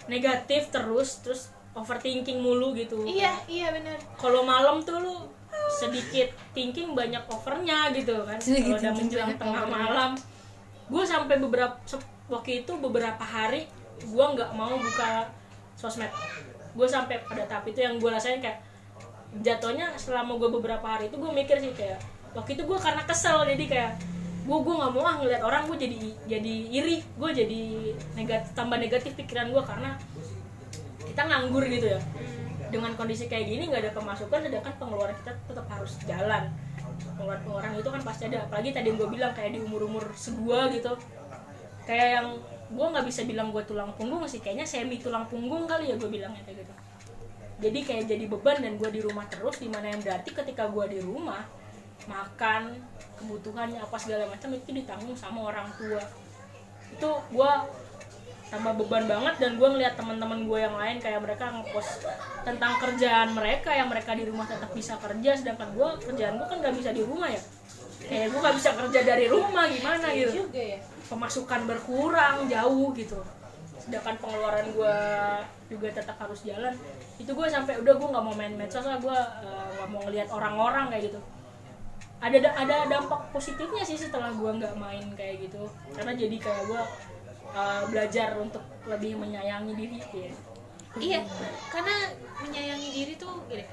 [0.07, 3.05] negatif terus terus overthinking mulu gitu.
[3.05, 5.16] Iya iya benar kalau malam tuh lu
[5.81, 8.38] sedikit thinking banyak overnya gitu kan.
[8.40, 10.11] Kalau udah menjelang tengah malam
[10.87, 11.75] gue sampai beberapa
[12.31, 13.66] waktu itu beberapa hari
[14.03, 15.31] gue nggak mau buka
[15.75, 16.11] sosmed.
[16.77, 18.61] Gue sampai pada tahap itu yang gue rasain kayak
[19.42, 22.01] jatuhnya selama gue beberapa hari itu gue mikir sih kayak
[22.33, 23.92] waktu itu gue karena kesel jadi kayak
[24.46, 25.99] gue gue nggak mau ah ngeliat orang gue jadi
[26.31, 27.62] jadi iri gue jadi
[28.14, 29.99] negatif tambah negatif pikiran gue karena
[31.03, 32.01] kita nganggur gitu ya.
[32.66, 36.51] Dengan kondisi kayak gini nggak ada pemasukan sedangkan pengeluaran kita tetap harus jalan
[37.16, 38.38] pengeluaran pengeluaran itu kan pasti ada.
[38.44, 40.92] Apalagi tadi gue bilang kayak di umur umur segua gitu.
[41.88, 42.29] Kayak yang
[42.66, 44.44] gue nggak bisa bilang gue tulang punggung sih.
[44.44, 46.74] Kayaknya semi tulang punggung kali ya gue bilangnya kayak gitu.
[47.57, 50.85] Jadi kayak jadi beban dan gue di rumah terus di mana yang berarti ketika gue
[50.92, 51.40] di rumah
[52.05, 52.76] makan
[53.16, 56.05] kebutuhannya apa segala macam itu ditanggung sama orang tua.
[56.92, 57.52] Itu gue
[58.46, 62.06] tambah beban banget dan gue ngeliat teman-teman gue yang lain kayak mereka ngepost
[62.46, 66.59] tentang kerjaan mereka yang mereka di rumah tetap bisa kerja sedangkan gue kerjaan gue kan
[66.62, 67.42] gak bisa di rumah ya.
[68.06, 70.46] Kayak gue gak bisa kerja dari rumah gimana gitu.
[70.46, 70.78] juga ya.
[71.11, 73.18] Pemasukan berkurang jauh gitu.
[73.82, 74.96] Sedangkan pengeluaran gue
[75.66, 76.74] juga tetap harus jalan.
[77.18, 80.28] Itu gue sampai udah gue nggak mau main medsos lah gue eh, nggak mau ngeliat
[80.30, 81.20] orang-orang kayak gitu.
[82.22, 85.66] Ada ada dampak positifnya sih setelah gue nggak main kayak gitu.
[85.98, 86.82] Karena jadi kayak gue
[87.56, 90.32] eh, belajar untuk lebih menyayangi diri ya.
[90.96, 91.20] Iya
[91.72, 91.96] karena
[92.40, 93.64] menyayangi diri tuh gini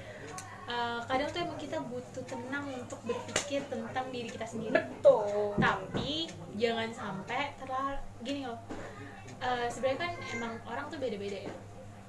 [0.63, 4.71] eh, kadang tuh emang kita butuh tenang untuk berpikir tentang diri kita sendiri.
[4.71, 5.59] Betul.
[5.59, 8.59] Tapi jangan sampai terlalu gini loh
[9.43, 11.55] eh, sebenarnya kan emang orang tuh beda-beda ya.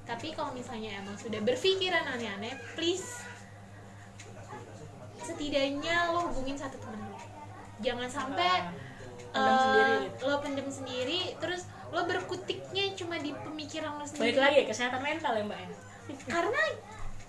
[0.04, 3.24] Tapi kalau misalnya emang sudah berpikiran aneh-aneh please
[5.24, 7.18] setidaknya lo hubungin satu temen lo.
[7.80, 8.70] Jangan sampai
[9.35, 9.94] pendam eh, sendiri.
[10.07, 10.23] gitu.
[10.31, 14.38] lo pendem sendiri terus lo berkutiknya cuma di pemikiran lo balik sendiri.
[14.38, 15.68] lagi ya kesehatan mental ya mbak ya?
[16.38, 16.62] Karena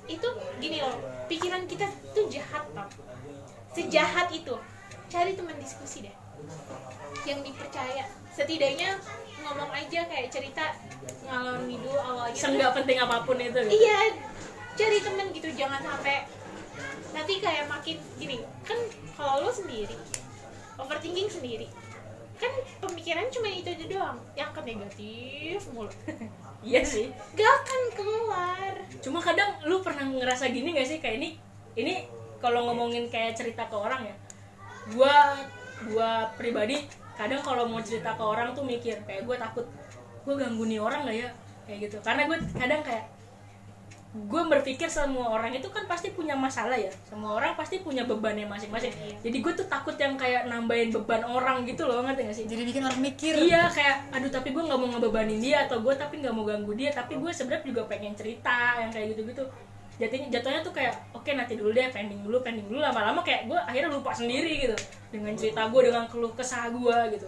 [0.05, 0.27] itu
[0.61, 2.89] gini loh pikiran kita tuh jahat tau
[3.75, 4.55] sejahat itu.
[5.11, 6.15] Cari teman diskusi deh.
[7.27, 8.07] Yang dipercaya.
[8.31, 8.95] Setidaknya
[9.43, 10.71] ngomong aja kayak cerita
[11.27, 12.39] ngalor ngidul awalnya.
[12.39, 13.75] Senggak penting apa pun itu gitu.
[13.75, 14.15] iya
[14.75, 16.27] cari temen gitu jangan sampai
[17.15, 18.75] nanti kayak makin gini kan
[19.15, 19.95] kalau lo sendiri
[20.75, 21.71] overthinking sendiri
[22.35, 22.51] kan
[22.83, 25.91] pemikiran cuma itu aja doang yang ke negatif mulu.
[26.65, 27.13] Iya sih.
[27.37, 28.73] Gak akan keluar.
[28.97, 31.29] Cuma kadang lu pernah ngerasa gini gak sih kayak ini
[31.77, 32.09] ini
[32.41, 34.15] kalau ngomongin kayak cerita ke orang ya
[34.97, 35.37] gua
[35.89, 36.81] gua pribadi
[37.13, 39.65] kadang kalau mau cerita ke orang tuh mikir kayak gue takut
[40.25, 41.29] gue ganggu nih orang gak ya?
[41.69, 41.97] Kayak gitu.
[42.01, 43.05] Karena gue kadang kayak
[44.15, 46.87] gue berpikir semua orang itu kan pasti punya masalah ya.
[47.03, 48.95] Semua orang pasti punya bebannya masing-masing.
[49.19, 52.45] Jadi gue tuh takut yang kayak nambahin beban orang gitu loh ngerti gak sih?
[52.47, 53.35] Jadi bikin orang mikir.
[53.35, 56.71] Iya kayak aduh tapi gue nggak mau ngebebanin dia atau gue tapi nggak mau ganggu
[56.79, 56.95] dia.
[56.95, 59.43] Tapi gue sebenarnya juga pengen cerita yang kayak gitu-gitu.
[59.99, 62.79] Jatuhnya jatuhnya tuh kayak oke nanti dulu deh pending dulu pending dulu.
[62.79, 64.77] Lama-lama kayak gue akhirnya lupa sendiri gitu
[65.11, 67.27] dengan cerita gue dengan keluh kesah gue gitu.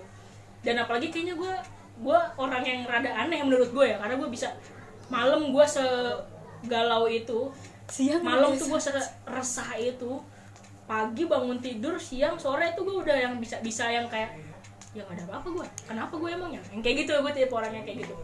[0.63, 1.54] Dan apalagi kayaknya gue
[2.00, 4.56] gue orang yang rada aneh menurut gue ya karena gue bisa
[5.12, 5.65] malam gue
[6.63, 7.52] segalau itu
[7.88, 8.82] siang malam tuh gue
[9.28, 10.12] resah itu.
[10.88, 14.32] Pagi bangun tidur siang sore tuh gue udah yang bisa bisa yang kayak
[14.96, 18.08] ya gak ada apa-apa gue kenapa gue emangnya yang kayak gitu gue tipe orangnya kayak
[18.08, 18.15] gitu.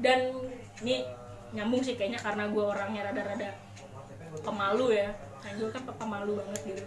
[0.00, 0.32] Dan
[0.80, 1.04] ini
[1.52, 3.52] nyambung sih kayaknya karena gue orangnya rada-rada
[4.40, 5.12] pemalu ya.
[5.40, 6.82] Nah, gue kan pemalu banget gitu.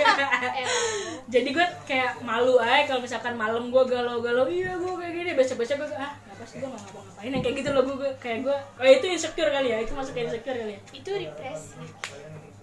[1.34, 5.30] Jadi gue kayak malu aja kalau misalkan malam gue galau-galau iya gue kayak gini.
[5.38, 7.28] Besok-besok gue ah apa sih gue nggak ngapa-ngapain.
[7.28, 10.12] Yang kayak gitu loh gue gue- kayak gue oh itu insecure kali ya itu masuk
[10.12, 10.80] ke insecure kali ya.
[10.90, 11.76] Itu represi.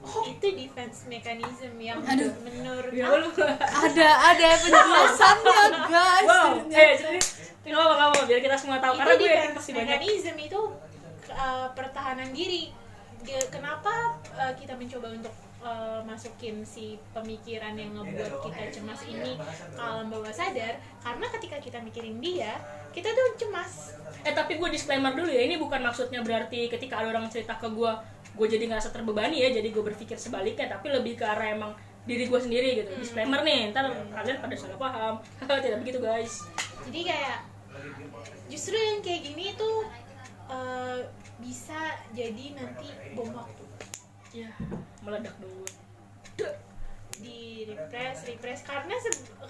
[0.07, 2.31] Itu defense mechanism yang Aduh.
[2.41, 5.61] menurut ya lu ada ada penjelasannya
[5.91, 6.49] guys wow.
[6.57, 6.73] Ternyata.
[6.73, 7.19] eh jadi
[7.67, 8.95] nggak apa apa biar kita semua tahu.
[8.95, 9.85] Karena itu gue yakin defense pasti banyak.
[9.93, 10.61] mechanism itu
[11.29, 12.73] uh, pertahanan diri.
[13.51, 13.93] Kenapa
[14.33, 19.37] uh, kita mencoba untuk uh, masukin si pemikiran yang ngebuat kita cemas ini
[19.73, 22.57] ke alam bawah sadar karena ketika kita mikirin dia
[22.93, 27.15] kita tuh cemas Eh tapi gue disclaimer dulu ya, ini bukan maksudnya berarti ketika ada
[27.15, 27.91] orang cerita ke gue,
[28.35, 31.71] gue jadi ngerasa terbebani ya, jadi gue berpikir sebaliknya, tapi lebih ke arah emang
[32.03, 32.91] diri gue sendiri gitu.
[32.99, 35.15] Disclaimer nih, ntar kalian pada salah paham.
[35.63, 36.43] Tidak begitu guys.
[36.87, 37.37] jadi kayak
[38.51, 39.87] justru yang kayak gini tuh
[40.51, 40.99] uh,
[41.39, 43.63] bisa jadi nanti bom waktu
[44.37, 44.53] Ya,
[45.01, 45.65] meledak dulu.
[47.17, 48.93] di repress repress karena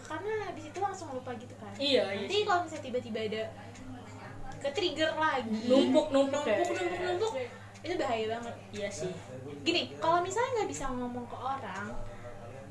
[0.07, 1.75] karena habis itu langsung lupa gitu kan.
[1.75, 3.43] Iya, iya nanti kalau misalnya tiba-tiba ada
[4.63, 5.67] ke trigger lagi.
[5.67, 7.33] Numpuk, numpuk numpuk numpuk numpuk.
[7.83, 8.55] itu bahaya banget.
[8.71, 9.11] Iya sih.
[9.67, 11.91] gini kalau misalnya nggak bisa ngomong ke orang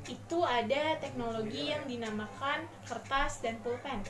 [0.09, 4.01] itu ada teknologi yang dinamakan kertas dan pulpen.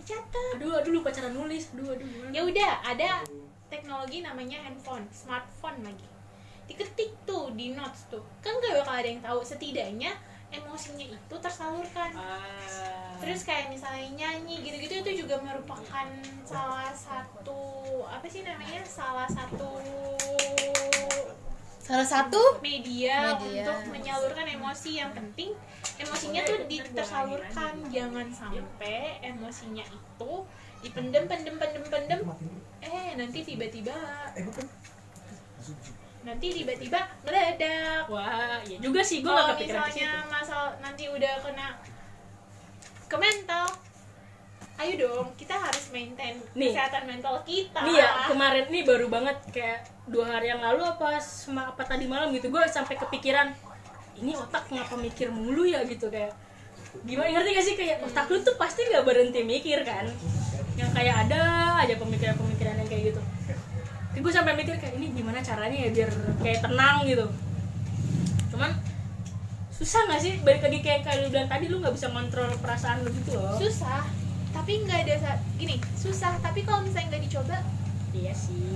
[0.00, 0.56] Dicatat.
[0.56, 1.68] Aduh, aduh lupa cara nulis.
[1.76, 2.32] Aduh, aduh.
[2.32, 3.20] ya udah ada
[3.68, 6.15] teknologi namanya handphone smartphone lagi
[6.66, 8.22] diketik tuh di notes tuh.
[8.42, 9.40] Kan gak bakal ada yang tahu.
[9.42, 10.12] Setidaknya
[10.50, 12.10] emosinya itu tersalurkan.
[12.14, 13.16] Ah.
[13.16, 16.04] terus kayak misalnya nyanyi gitu-gitu itu juga merupakan
[16.44, 17.56] salah satu
[18.04, 18.84] apa sih namanya?
[18.84, 19.80] Salah satu
[21.80, 23.64] salah satu media, Media.
[23.64, 25.00] untuk menyalurkan emosi.
[25.00, 25.50] Yang penting
[25.96, 27.72] emosinya tuh di- tersalurkan.
[27.88, 30.32] Jangan sampai emosinya itu
[30.84, 32.20] dipendem pendem pendem pendem
[32.84, 33.96] eh nanti tiba-tiba
[36.26, 38.10] nanti tiba-tiba meledak.
[38.10, 41.68] Wah, iya juga sih gue kalau kepikiran misalnya masalah nanti udah kena
[43.06, 43.66] ke mental
[44.76, 46.74] ayo dong kita harus maintain Nih.
[46.74, 47.80] kesehatan mental kita.
[47.86, 52.10] Nih ya, kemarin nih baru banget kayak dua hari yang lalu apa sema, apa tadi
[52.10, 53.54] malam gitu gue sampai kepikiran
[54.20, 55.86] ini otak ngapa mikir mulu ya?
[55.86, 56.34] gitu kayak
[57.06, 57.74] gimana ngerti gak sih?
[57.78, 60.10] Kayak otak lu tuh pasti nggak berhenti mikir kan?
[60.76, 61.40] Yang kayak ada
[61.80, 63.22] aja pemikiran-pemikiran yang kayak gitu
[64.16, 67.26] gue sampai mikir kayak ini gimana caranya ya biar kayak tenang gitu.
[68.48, 68.70] Cuman
[69.68, 70.32] susah nggak sih?
[70.40, 73.56] Balik lagi kayak kayak lu bilang tadi lu nggak bisa kontrol perasaan lu gitu loh.
[73.56, 74.08] Susah
[74.56, 77.60] tapi nggak ada sa- gini susah tapi kalau misalnya nggak dicoba
[78.16, 78.72] iya sih.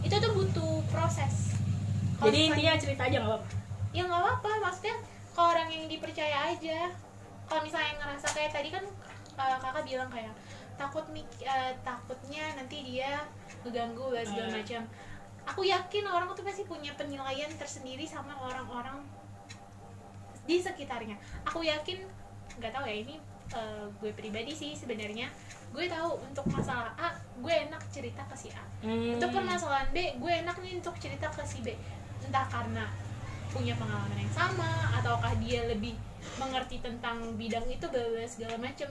[0.00, 1.52] itu tuh butuh proses.
[2.16, 3.46] Kalau jadi misalnya- intinya cerita aja nggak apa
[3.90, 4.96] ya nggak apa-apa maksudnya
[5.30, 6.88] ke orang yang dipercaya aja.
[7.44, 8.84] Kalau misalnya ngerasa kayak tadi kan
[9.36, 10.32] uh, kakak bilang kayak
[10.80, 13.20] takut mik- uh, takutnya nanti dia
[13.60, 14.56] ngeganggu lah segala Hmm.
[14.56, 14.82] macam.
[15.44, 19.04] Aku yakin orang tuh pasti punya penilaian tersendiri sama orang-orang
[20.48, 21.20] di sekitarnya.
[21.44, 22.00] Aku yakin
[22.56, 23.14] nggak tahu ya ini
[23.52, 25.28] uh, gue pribadi sih sebenarnya.
[25.70, 28.64] Gue tahu untuk masalah A gue enak cerita ke si A.
[28.80, 29.20] Hmm.
[29.20, 31.76] untuk permasalahan B gue enak nih untuk cerita ke si B.
[32.24, 32.88] Entah karena
[33.50, 35.98] punya pengalaman yang sama ataukah dia lebih
[36.38, 38.86] mengerti tentang bidang itu bla bla segala macem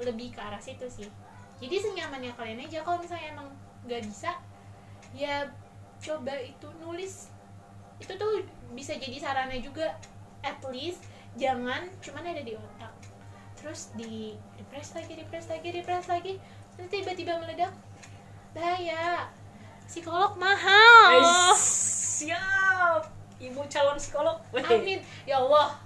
[0.00, 1.08] lebih ke arah situ sih.
[1.62, 3.48] Jadi senyamannya kalian aja kalau misalnya emang
[3.86, 4.34] nggak bisa
[5.12, 5.46] ya
[6.02, 7.28] coba itu nulis.
[8.00, 9.94] Itu tuh bisa jadi sarana juga
[10.42, 11.04] at least
[11.38, 12.92] jangan cuman ada di otak.
[13.60, 16.32] Terus di repress lagi repress lagi repress lagi
[16.74, 17.72] terus tiba-tiba meledak.
[18.52, 19.30] Bahaya.
[19.86, 21.20] Psikolog mahal.
[21.20, 21.60] Guys,
[22.22, 23.12] siap.
[23.42, 24.40] Ibu calon psikolog.
[24.54, 24.64] Weh.
[24.64, 25.00] amin.
[25.28, 25.76] Ya Allah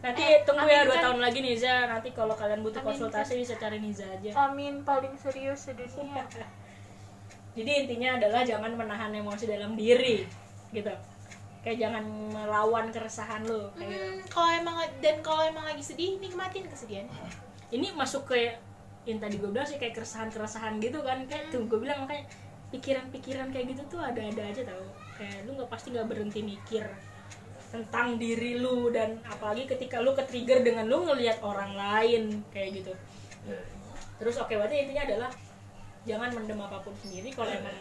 [0.00, 1.02] nanti Eh, tunggu ya dua kan?
[1.12, 1.86] tahun lagi Niza.
[1.86, 4.30] Nanti kalau kalian butuh Amin konsultasi bisa cari Niza aja.
[4.48, 6.24] Amin paling serius sedunia.
[7.56, 10.24] Jadi intinya adalah jangan menahan emosi dalam diri
[10.70, 10.92] gitu.
[11.60, 14.00] Kayak jangan melawan keresahan lo kayak gitu.
[14.00, 17.04] hmm, kalau emang dan kalau emang lagi sedih nikmatin kesedihan.
[17.68, 18.56] Ini masuk ke
[19.04, 21.28] yang tadi gue bilang sih kayak keresahan-keresahan gitu kan.
[21.28, 22.30] Kayak tuh gue bilang kayak
[22.70, 24.84] pikiran-pikiran kayak gitu tuh ada-ada aja tau.
[25.20, 26.88] Kayak lu nggak pasti nggak berhenti mikir
[27.70, 32.82] tentang diri lu dan apalagi ketika lu ke trigger dengan lu ngelihat orang lain kayak
[32.82, 32.92] gitu.
[34.18, 35.30] Terus oke berarti intinya adalah
[36.02, 37.76] jangan mendem apa pun sendiri kalau emang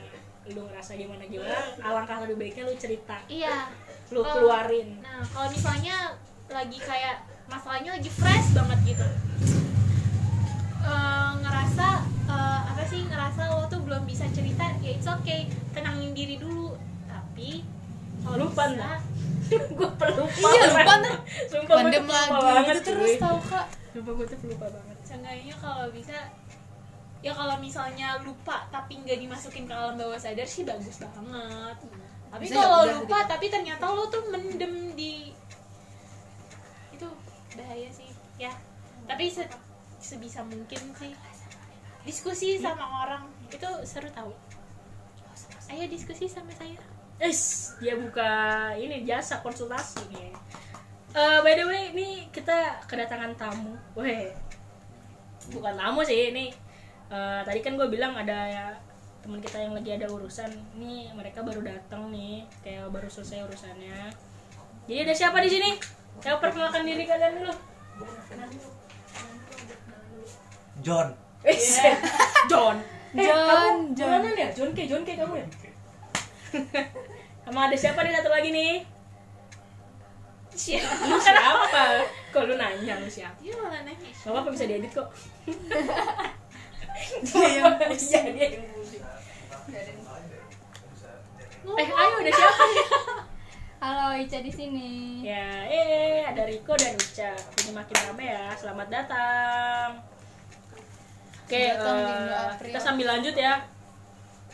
[0.49, 3.17] lu ngerasa gimana gimana alangkah lebih baiknya lu cerita.
[3.25, 3.69] Iya.
[4.13, 5.01] Lu keluarin.
[5.01, 6.17] nah kalau misalnya
[6.49, 9.07] lagi kayak masalahnya lagi fresh banget gitu.
[10.79, 11.87] Eh, ngerasa
[12.29, 16.77] eh, apa sih ngerasa lo tuh belum bisa cerita ya it's okay tenangin diri dulu.
[17.09, 17.65] Tapi
[18.35, 18.97] Lupa bisa nggak?
[19.49, 20.93] gue pelupa Iya, lupa,
[21.49, 23.65] sumpah gue pandem lagi banget gitu terus tau kak.
[23.97, 24.95] Lupa gue tuh lupa banget.
[25.01, 26.17] Seenggaknya kalau bisa
[27.19, 31.77] ya kalau misalnya lupa tapi nggak dimasukin ke alam bawah sadar sih bagus banget.
[32.29, 33.31] Tapi Bisa ya kalau lupa gitu.
[33.31, 35.33] tapi ternyata lo tuh mendem di
[36.91, 37.07] itu
[37.55, 38.09] bahaya sih.
[38.37, 38.53] Ya
[39.03, 39.49] tapi se-
[39.97, 41.11] sebisa mungkin sih.
[41.99, 44.29] Diskusi sama orang itu seru tahu
[45.67, 46.77] ayo diskusi sama saya
[47.19, 48.31] Es, dia buka
[48.75, 50.31] ini jasa konsultasi nih.
[51.11, 53.75] Eh, by the way, ini kita kedatangan tamu.
[53.93, 54.31] Weh,
[55.51, 56.47] bukan tamu sih ini.
[57.09, 58.65] eh, tadi kan gue bilang ada ya
[59.19, 60.47] teman kita yang lagi ada urusan.
[60.77, 64.13] Nih mereka baru datang nih, kayak baru selesai urusannya.
[64.87, 65.69] Jadi ada siapa di sini?
[66.21, 67.53] Saya perkenalkan diri kalian dulu.
[70.79, 71.11] John
[71.43, 71.83] Wes,
[72.51, 72.79] John.
[73.11, 74.21] Eh, John, kamu John.
[74.23, 74.37] John.
[74.37, 74.49] ya?
[74.55, 75.47] John K, John K kamu ya?
[77.49, 78.85] Sama ada siapa nih satu lagi nih?
[80.53, 82.05] siapa Lu siapa?
[82.29, 83.33] Kok lu nanya lu siapa?
[83.41, 85.09] dia malah nanya Gak apa-apa bisa diedit kok.
[87.25, 89.01] Dia yang Iya, dia yang pusing.
[91.73, 92.63] Eh, ayo ada siapa?
[93.81, 95.25] Halo Ica di sini.
[95.25, 97.33] ya, eh ada Riko dan Uca.
[97.33, 98.53] Ini makin rame ya.
[98.53, 100.05] Selamat datang.
[101.49, 103.57] Oke, datang di eh, kita sambil lanjut ya.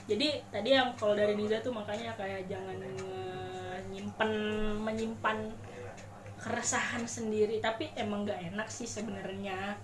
[0.06, 2.78] Jadi tadi yang kalau dari Niza tuh makanya kayak jangan
[3.90, 4.32] nyimpen
[4.86, 5.38] menyimpan
[6.38, 7.58] keresahan sendiri.
[7.58, 9.78] Tapi emang nggak enak sih sebenarnya.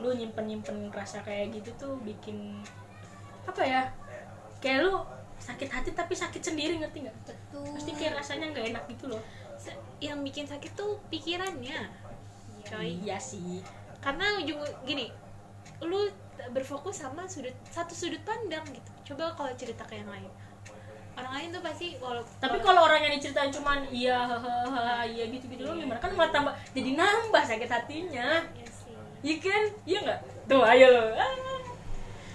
[0.00, 2.60] Lu nyimpen nyimpen rasa kayak gitu tuh bikin
[3.48, 3.82] apa ya?
[4.60, 4.94] Kayak lu
[5.42, 7.16] sakit hati tapi sakit sendiri ngerti nggak?
[7.24, 7.66] Betul.
[7.74, 9.22] Pasti kayak rasanya nggak enak gitu loh.
[10.02, 12.02] Yang bikin sakit tuh pikirannya
[12.62, 13.58] coy Iya sih.
[14.02, 15.10] karena ujung gini
[15.82, 16.10] lu
[16.50, 20.26] berfokus sama sudut satu sudut pandang gitu coba kalau cerita ke yang lain
[21.12, 25.68] orang lain tuh pasti walau Tapi kalau orang yang diceritain cuman iya hahaha iya gitu-gitu
[25.68, 28.28] doang gimana kan malah tambah jadi nambah sakit hatinya.
[28.56, 28.96] Iya sih.
[29.20, 29.64] Iya kan?
[29.84, 30.20] Iya nggak?
[30.48, 31.04] Tuh ayo lo.
[31.16, 31.32] Ah.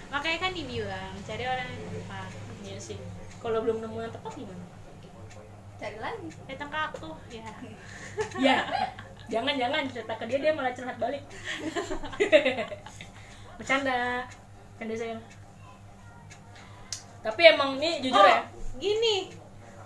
[0.07, 2.31] makanya kan dibilang cari orang yang tepat
[2.63, 2.97] Iya sih.
[3.41, 4.65] Kalau belum nemu yang tepat gimana?
[5.77, 6.27] Cari lagi.
[6.49, 7.49] datang ke aku ya
[8.37, 8.57] Ya.
[9.27, 11.23] Jangan jangan cerita ke dia dia malah curhat balik.
[13.57, 14.23] Bercanda.
[14.77, 15.21] Canda sayang.
[17.19, 18.41] Tapi emang nih jujur Oh, ya.
[18.77, 19.33] gini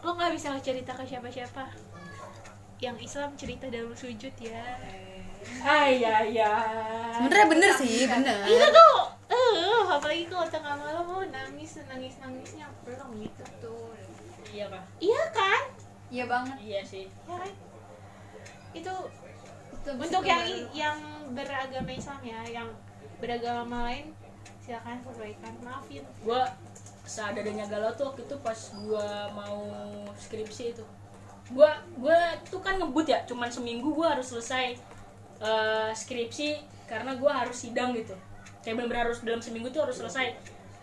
[0.01, 1.63] lo nggak bisa cerita ke siapa-siapa
[2.77, 4.65] yang Islam cerita dalam sujud ya
[5.59, 6.51] Ah iya iya.
[7.15, 8.97] sebenarnya bener sih bener itu tuh
[9.27, 13.93] eh apalagi kalau tengah malam lo nangis nangis nangisnya belum gitu tuh
[14.49, 14.83] Iya kah?
[14.99, 15.61] iya kan
[16.09, 16.57] Iya banget.
[16.59, 17.05] Iya sih.
[17.07, 17.51] ya kan
[18.73, 18.93] itu
[19.71, 20.65] Itu untuk yang baru.
[20.73, 20.97] yang
[21.31, 22.67] beragama Islam ya yang
[23.21, 24.11] beragama lain
[24.61, 26.03] silakan sesuaikan maafin.
[26.21, 26.41] Gue
[27.05, 29.59] seadanya galau tuh waktu itu pas gue mau
[30.15, 30.85] skripsi itu.
[31.51, 34.77] Gue gue tuh kan ngebut ya cuman seminggu gue harus selesai
[35.41, 38.13] eh, skripsi karena gue harus sidang gitu.
[38.61, 40.37] Kayak bener-bener harus dalam seminggu tuh harus selesai.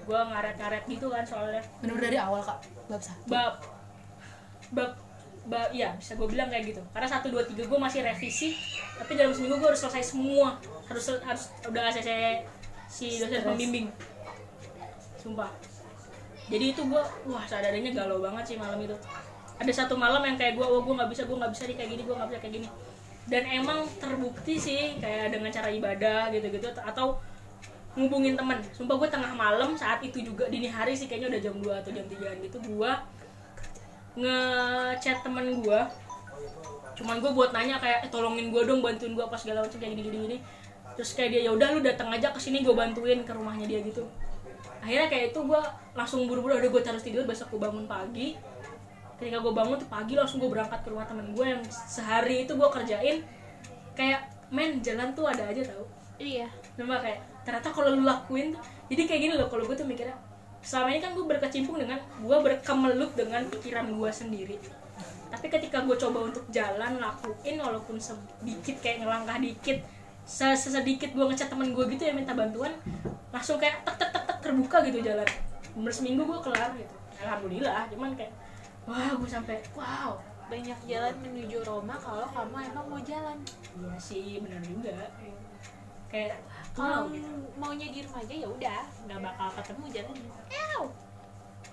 [0.04, 1.62] Gue ngaret-ngaret gitu kan soalnya.
[1.80, 2.66] Bener dari awal kak.
[2.90, 3.24] Bab satu.
[3.30, 3.54] Bab
[4.68, 4.92] bab
[5.48, 6.82] bab iya bisa gue bilang kayak gitu.
[6.90, 8.52] Karena satu dua tiga gue masih revisi
[8.98, 10.58] tapi dalam seminggu gue harus selesai semua
[10.88, 12.10] harus harus udah ACC
[12.88, 13.86] si dosen pembimbing.
[15.20, 15.52] Sumpah.
[16.48, 18.96] Jadi itu gue wah seadanya galau banget sih malam itu.
[19.60, 21.90] Ada satu malam yang kayak gue wah gue nggak bisa gue nggak bisa nih kayak
[21.92, 22.68] gini gue nggak bisa kayak gini.
[23.28, 27.20] Dan emang terbukti sih kayak dengan cara ibadah gitu-gitu atau
[27.92, 28.56] ngubungin temen.
[28.72, 31.90] Sumpah gue tengah malam saat itu juga dini hari sih kayaknya udah jam 2 atau
[31.92, 32.92] jam 3 gitu gue
[34.18, 35.80] ngechat temen gue
[36.98, 39.94] cuman gue buat nanya kayak eh, tolongin gue dong bantuin gue pas segala macam kayak
[39.94, 40.36] gini gini gini
[40.98, 43.78] terus kayak dia ya udah lu datang aja ke sini gue bantuin ke rumahnya dia
[43.86, 44.02] gitu.
[44.82, 45.60] Akhirnya kayak itu gue
[45.94, 48.34] langsung buru-buru udah gue harus tidur besok gue bangun pagi.
[49.14, 52.58] Ketika gue bangun tuh pagi langsung gue berangkat ke rumah temen gue yang sehari itu
[52.58, 53.22] gue kerjain
[53.94, 55.86] kayak men jalan tuh ada aja tau.
[56.18, 56.50] Iya.
[56.74, 60.18] Cuma kayak ternyata kalau lu lakuin tuh jadi kayak gini loh kalau gue tuh mikirnya
[60.58, 64.58] selama ini kan gue berkecimpung dengan gue berkemelut dengan pikiran gue sendiri.
[65.30, 69.78] Tapi ketika gue coba untuk jalan lakuin walaupun sedikit kayak ngelangkah dikit
[70.28, 72.76] sesedikit gue ngechat temen gue gitu ya minta bantuan
[73.32, 75.24] langsung kayak tek tek tek tek terbuka gitu jalan
[75.72, 78.32] bener seminggu gue kelar gitu alhamdulillah cuman kayak
[78.84, 83.36] wah gue sampai wow banyak jalan menuju Roma kalau kamu emang mau jalan
[83.72, 84.96] iya sih benar juga
[86.08, 86.40] kayak
[86.72, 90.16] kalau wow gitu maunya di rumah aja ya udah nggak bakal ketemu jalan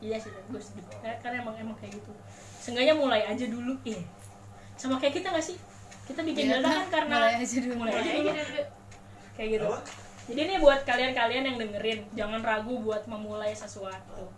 [0.03, 0.60] Iya sih, gue.
[0.99, 2.12] Karena- Karena emang emang kayak gitu.
[2.60, 3.80] Seenggaknya mulai aja dulu.
[3.88, 4.03] Iya.
[4.76, 5.56] Sama kayak kita gak sih?
[6.06, 7.74] Kita bikin Iya, data kan karena mulai aja dulu.
[7.76, 8.32] mulai aja dulu.
[9.34, 9.68] Kayak gitu.
[10.26, 14.30] Jadi ini buat kalian-kalian yang dengerin, jangan ragu buat memulai sesuatu.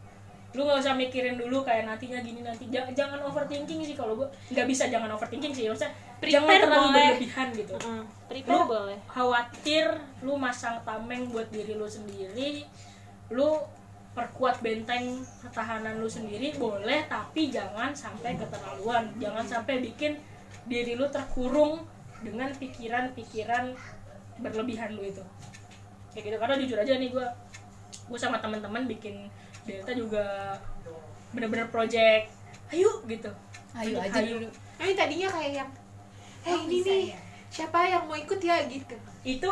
[0.56, 4.26] lu nggak usah mikirin dulu kayak nantinya gini nanti jangan, jangan overthinking sih kalau gua
[4.50, 6.98] nggak bisa jangan overthinking sih maksudnya jangan Prepare terlalu boleh.
[7.06, 9.86] berlebihan gitu Heeh, lu prepare boleh khawatir
[10.24, 12.64] lu masang tameng buat diri lu sendiri
[13.30, 13.60] lu
[14.16, 20.18] perkuat benteng pertahanan lu sendiri boleh tapi jangan sampai keterlaluan jangan sampai bikin
[20.68, 21.84] diri lu terkurung
[22.22, 23.76] dengan pikiran-pikiran
[24.44, 25.24] berlebihan lu itu.
[26.14, 27.28] Kayak gitu karena jujur aja nih gue
[28.08, 29.28] gue sama teman-teman bikin
[29.68, 30.56] delta juga
[31.36, 32.32] bener-bener project
[32.72, 33.32] ayo gitu.
[33.76, 34.40] Ayo aja Ayo.
[34.40, 34.48] dulu.
[34.80, 35.70] Ini tadinya kayak yang
[36.48, 37.06] Eh ini nih
[37.52, 38.96] Siapa yang mau ikut ya gitu.
[39.24, 39.52] Itu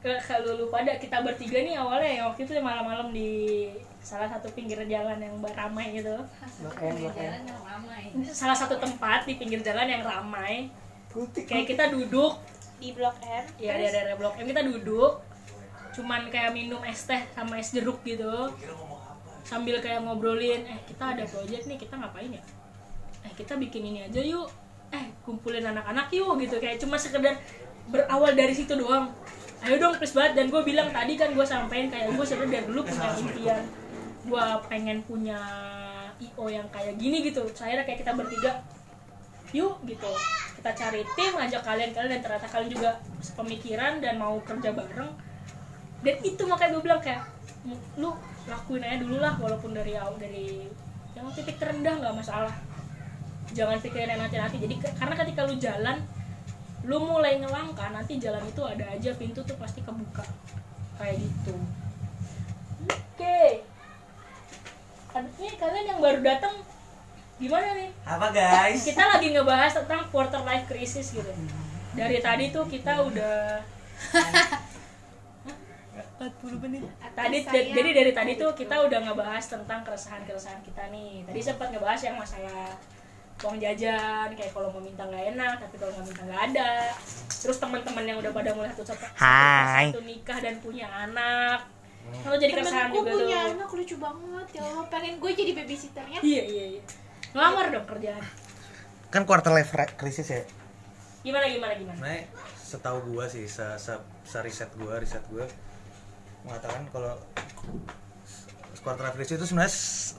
[0.00, 3.68] kalau lu pada kita bertiga nih awalnya ya waktu itu malam-malam di
[4.00, 6.16] salah satu pinggir jalan yang ramai gitu.
[6.64, 8.02] Jalan yang ramai.
[8.32, 10.72] Salah satu tempat di pinggir jalan yang ramai.
[11.12, 11.44] Putih.
[11.44, 12.40] kayak kita duduk.
[12.80, 15.20] Di Blok M ya di area blok M kita duduk.
[15.92, 18.56] Cuman kayak minum es teh sama es jeruk gitu.
[19.44, 22.42] Sambil kayak ngobrolin eh kita ada project nih kita ngapain ya?
[23.20, 24.48] Eh kita bikin ini aja yuk.
[24.96, 26.56] Eh kumpulin anak-anak yuk gitu.
[26.56, 27.36] Kayak cuma sekedar
[27.92, 29.12] berawal dari situ doang.
[29.60, 30.40] Ayo dong please banget.
[30.40, 33.60] Dan gue bilang tadi kan gue sampein kayak gue sebenarnya dari dulu punya impian
[34.20, 35.40] gue pengen punya
[36.20, 37.44] io yang kayak gini gitu.
[37.56, 38.60] Saya kayak kita bertiga
[39.56, 40.10] yuk gitu.
[40.60, 42.90] Kita cari tim ajak kalian kalian dan ternyata kalian juga
[43.24, 45.10] sepemikiran dan mau kerja bareng.
[46.00, 47.22] Dan itu makanya gue bilang kayak
[47.64, 48.12] "M- lu
[48.48, 50.64] lakuin aja dulu lah walaupun dari dari
[51.16, 52.52] yang titik terendah nggak masalah.
[53.50, 55.98] Jangan pikirin yang nanti-nanti jadi karena ketika lu jalan
[56.86, 60.24] lu mulai ngelangkah nanti jalan itu ada aja pintu tuh pasti kebuka.
[60.96, 61.56] Kayak gitu.
[62.88, 63.64] Oke
[65.10, 66.54] Ini kalian yang baru datang
[67.40, 67.90] gimana nih?
[68.06, 68.84] Apa guys?
[68.86, 71.26] kita lagi ngebahas tentang quarter life crisis gitu.
[71.98, 73.58] Dari tadi tuh kita udah
[76.20, 76.84] 40 menit.
[77.16, 81.24] Tadi Saya- jadi dari tadi tuh kita udah ngebahas tentang keresahan-keresahan kita nih.
[81.26, 82.76] Tadi sempat ngebahas yang masalah
[83.40, 86.70] uang jajan kayak kalau mau minta nggak enak tapi kalau nggak minta nggak ada.
[87.26, 89.04] Terus teman-teman yang udah pada mulai satu satu
[89.96, 91.64] satu nikah dan punya anak
[92.20, 93.52] kalau jadi keresahan juga punya tuh.
[93.54, 94.84] anak lucu banget Ya Allah.
[94.90, 96.18] Pengen gue jadi babysitternya.
[96.20, 96.82] Iya iya iya.
[97.32, 98.24] Ngelamar dong kerjaan.
[99.10, 100.42] Kan quarter life crisis ya.
[101.20, 101.96] gimana gimana gimana?
[102.00, 102.22] Sebenarnya
[102.64, 103.92] setahu gua sih, se, se,
[104.24, 105.44] se riset gua, riset gua
[106.48, 107.12] mengatakan kalau
[108.80, 109.74] quarter life crisis itu sebenarnya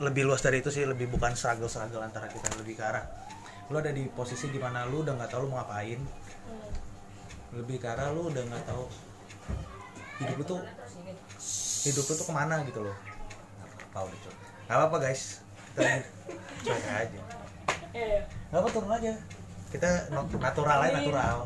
[0.05, 3.01] lebih luas dari itu sih, lebih bukan struggle-struggle antara kita lebih ke arah
[3.71, 5.99] lu ada di posisi di mana lu udah nggak tahu lu mau ngapain.
[7.55, 8.85] Lebih ke arah lu udah nggak tahu
[10.21, 10.61] hidup lu tuh
[11.81, 12.95] hidup lu tuh ke mana gitu loh.
[13.91, 14.37] Apa udah coba
[14.71, 15.23] nggak apa apa guys.
[15.75, 15.91] Kita
[16.63, 17.19] cuek aja.
[17.91, 18.23] Eh
[18.53, 19.13] nggak apa turun aja.
[19.71, 19.89] Kita
[20.39, 21.37] natural aja natural.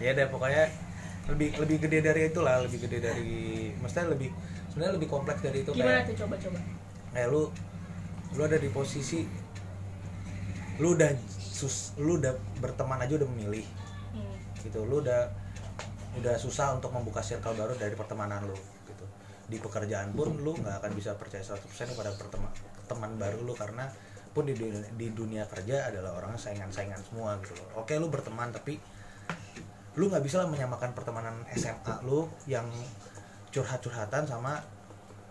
[0.00, 0.64] ya deh pokoknya
[1.30, 4.30] lebih lebih gede dari itulah lebih gede dari maksudnya lebih
[4.70, 6.16] sebenarnya lebih kompleks dari itu gimana kayak tuh?
[6.26, 6.58] Coba coba.
[7.14, 7.42] kayak lu
[8.36, 9.24] lu ada di posisi
[10.80, 13.66] lu udah sus lu udah berteman aja udah memilih.
[14.16, 14.36] Hmm.
[14.64, 15.45] gitu lu udah
[16.16, 18.56] udah susah untuk membuka circle baru dari pertemanan lu
[18.88, 19.04] gitu.
[19.46, 22.10] Di pekerjaan pun lu nggak akan bisa percaya 100% kepada
[22.88, 23.88] teman baru lu karena
[24.36, 27.84] pun di dunia, di dunia kerja adalah orang saingan-saingan semua gitu loh.
[27.84, 28.76] Oke lu berteman tapi
[29.96, 32.68] lu nggak bisa lah menyamakan pertemanan SMA lu yang
[33.48, 34.60] curhat-curhatan sama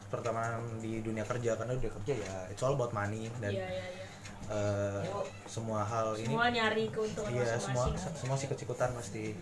[0.09, 3.85] pertemanan di dunia kerja karena dunia kerja ya it's all about money dan iya iya
[3.93, 4.05] iya.
[4.49, 5.01] eh,
[5.45, 9.37] semua hal ini semua nyari keuntungan iya semua masing-masing semua sih kecikutan pasti.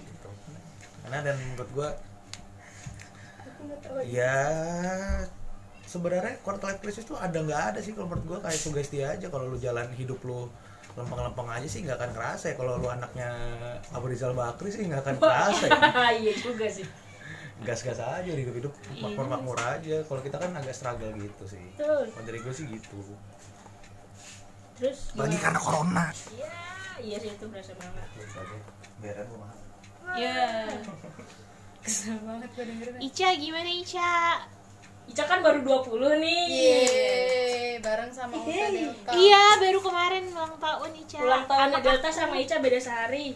[1.03, 1.89] Karena dan menurut gua
[4.07, 4.39] ya
[5.87, 8.39] sebenarnya quarter life crisis tuh ada nggak ada sih kalau menurut gua.
[8.43, 10.47] Kayak sugesti aja kalau lu jalan hidup lu
[10.93, 12.55] lempeng-lempeng aja sih nggak akan kerasa ya.
[12.55, 13.29] Kalau lu anaknya
[13.91, 15.79] Abu Rizal Bakri sih nggak akan kerasa ya.
[16.23, 16.87] Iya juga sih.
[17.63, 20.03] Gas-gas aja hidup-hidup makmur-makmur aja.
[20.03, 21.63] Kalau kita kan agak struggle gitu sih.
[21.79, 22.99] Kalau dari gue sih gitu.
[24.79, 26.05] Terus lagi karena corona.
[26.33, 26.51] Iya
[26.99, 28.07] iya sih itu berasa banget.
[28.99, 29.62] Biaran gua mahal
[30.13, 30.69] Ya
[31.83, 34.13] kesel banget gue dengerin Ica gimana Ica?
[35.03, 36.43] Ica kan baru 20 nih.
[36.47, 39.11] Yeay, bareng sama Uta Delta.
[39.11, 41.17] Iya baru kemarin ulang tahun Ica.
[41.19, 42.15] Ulang tahunnya Anak Delta aku.
[42.15, 43.35] sama Ica beda sehari.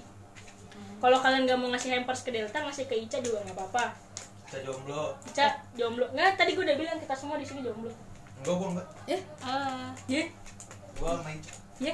[0.97, 3.86] Kalau kalian nggak mau ngasih hampers ke Delta ngasih ke Ica juga nggak apa-apa.
[4.47, 5.11] Kita jomblo.
[5.28, 6.05] Ica jomblo.
[6.09, 7.91] Nggak tadi gue udah bilang kita semua di sini jomblo.
[8.38, 8.88] Enggak gua enggak
[9.43, 9.91] Ah.
[10.07, 10.23] ya
[10.95, 11.41] gua main
[11.78, 11.93] ya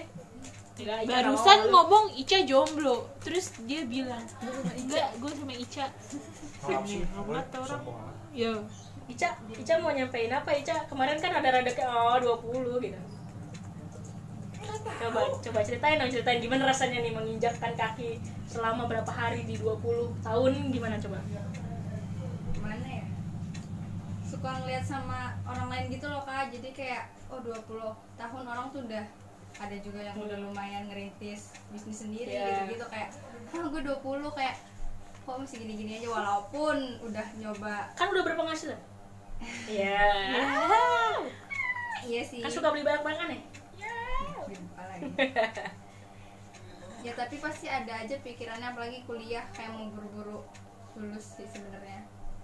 [0.74, 1.86] Enggak, Ica Barusan mau.
[1.86, 4.26] ngomong Ica jomblo Terus dia bilang
[4.74, 5.86] Enggak, gue sama Ica
[6.63, 7.82] amat orang.
[8.34, 8.53] Ya
[9.05, 10.88] Ica, Ica mau nyampein apa Ica?
[10.88, 12.99] Kemarin kan ada rada kayak oh 20 gitu.
[15.03, 20.24] Coba coba ceritain dong, ceritain gimana rasanya nih menginjakkan kaki selama berapa hari di 20
[20.24, 21.19] tahun gimana coba?
[22.55, 23.03] Gimana ya?
[24.34, 27.63] suka ngeliat sama orang lain gitu loh kak jadi kayak oh 20
[28.17, 29.05] tahun orang tuh udah
[29.55, 32.65] ada juga yang udah lumayan ngerintis bisnis sendiri Iya.
[32.65, 33.09] gitu gitu kayak
[33.49, 34.01] ah gue 20
[34.31, 34.55] kayak
[35.19, 38.79] kok masih gini-gini aja walaupun udah nyoba kan udah berpenghasilan
[39.69, 39.99] Iya.
[42.01, 43.39] iya sih Kan suka beli banyak-banyak kan ya?
[44.73, 45.07] Lagi.
[47.05, 50.39] ya tapi pasti ada aja pikirannya apalagi kuliah kayak mau buru-buru
[50.95, 52.03] lulus sih sebenarnya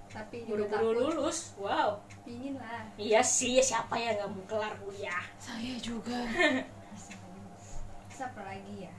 [0.10, 1.40] tapi Buru-buru takut lulus.
[1.56, 2.02] Wow.
[2.22, 5.24] pingin lah Iya sih, siapa yang nggak mau kelar kuliah?
[5.38, 6.18] saya juga
[8.20, 8.94] Terus apa lagi ya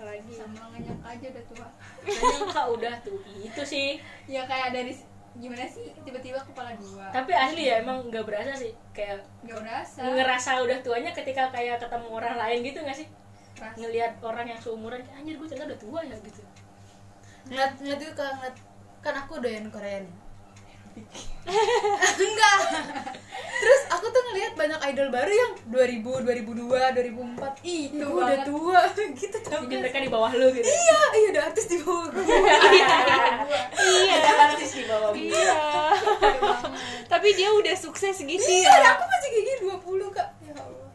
[0.00, 0.32] Lagi.
[0.32, 1.68] sama nggak nyangka aja udah tua
[2.08, 3.20] Nyangka udah tuh.
[3.44, 4.00] Itu sih.
[4.24, 4.96] ya kayak dari
[5.36, 8.72] gimana sih tiba-tiba kepala dua Tapi asli ya emang nggak berasa sih.
[8.96, 13.08] Kayak nggak berasa ngerasa udah tuanya ketika kayak ketemu orang lain gitu nggak sih?
[13.60, 13.76] Rasa.
[13.76, 16.40] Ngelihat orang yang seumuran, anjir gue ternyata udah tua ya gitu.
[17.44, 18.56] ngeliat ngeliat itu kan ngeliat
[19.04, 20.16] kan aku doyan Korea nih
[22.24, 22.58] enggak
[23.54, 28.44] terus aku tuh ngeliat banyak idol baru yang 2000 2002 2004 ih Itu udah banget.
[28.44, 28.80] tua
[29.20, 30.64] gitu tau Jadi mereka di bawah lu gitu.
[30.64, 32.24] iya iya ada artis di bawah gue
[33.84, 34.18] Iya.
[34.48, 35.28] artis di bawah gue.
[35.28, 35.54] iya
[37.06, 40.90] tapi dia udah sukses gitu iya ya aku masih kayak gini 20 kak ya Allah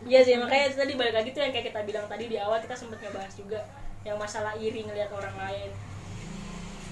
[0.00, 2.72] Iya sih, makanya tadi balik lagi tuh yang kayak kita bilang tadi di awal kita
[2.72, 3.60] sempet ngebahas juga
[4.00, 5.68] yang masalah iri ngelihat orang lain.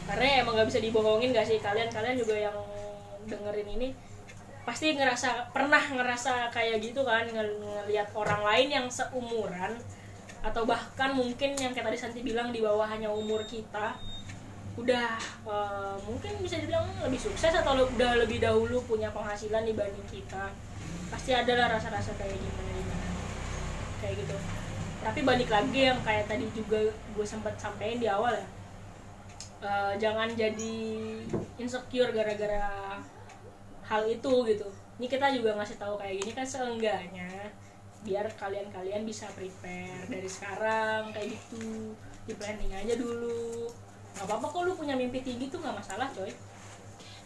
[0.06, 1.58] Karena emang nggak bisa dibohongin gak sih?
[1.58, 2.54] Kalian kalian juga yang
[3.26, 3.90] dengerin ini
[4.62, 7.26] pasti ngerasa pernah ngerasa kayak gitu kan?
[7.26, 9.74] Ngel- ngelihat orang lain yang seumuran
[10.46, 13.98] atau bahkan mungkin yang kayak tadi Santi bilang di bawah hanya umur kita
[14.78, 20.06] udah eh, mungkin bisa dibilang lebih sukses atau le- udah lebih dahulu punya penghasilan dibanding
[20.06, 20.54] kita.
[21.10, 23.06] Pasti ada lah rasa-rasa kayak gimana gimana.
[23.98, 24.36] Kayak gitu.
[25.02, 28.46] Tapi balik lagi yang kayak tadi juga gue sempat sampaikan di awal ya
[29.66, 30.78] Eh, jangan jadi
[31.58, 32.94] insecure gara-gara
[33.82, 34.68] hal itu gitu.
[34.96, 37.30] Ini kita juga ngasih tahu kayak gini kan seenggaknya
[38.06, 41.98] biar kalian-kalian bisa prepare dari sekarang kayak gitu.
[42.30, 43.66] Di planning aja dulu.
[44.14, 46.30] Nggak apa-apa kok lu punya mimpi tinggi tuh nggak masalah coy.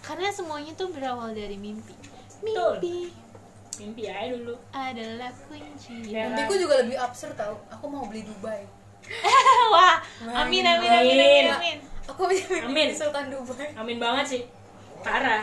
[0.00, 1.92] Karena semuanya tuh berawal dari mimpi.
[2.40, 2.80] Betul.
[2.80, 2.96] mimpi
[3.80, 4.56] mimpi aja dulu.
[4.72, 6.08] adalah kunci.
[6.08, 6.32] Ya.
[6.32, 7.60] mimpiku juga lebih absurd tau.
[7.68, 8.64] Aku mau beli Dubai.
[9.72, 9.96] Wah
[10.44, 11.78] amin amin amin amin, amin.
[12.10, 12.88] Aku punya mimpi Amin.
[12.90, 13.68] Sultan Dubai.
[13.74, 14.42] Amin banget sih.
[15.00, 15.40] Parah.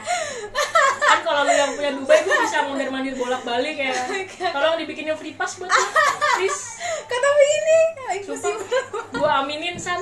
[1.01, 3.89] Kan kalau lu yang punya Dubai gue bisa mondar mandir bolak balik ya
[4.51, 5.87] tolong dibikinin free pass buat gue
[6.37, 6.77] please.
[7.07, 8.13] Kata sumpah.
[8.13, 9.99] impossible gue aminin san.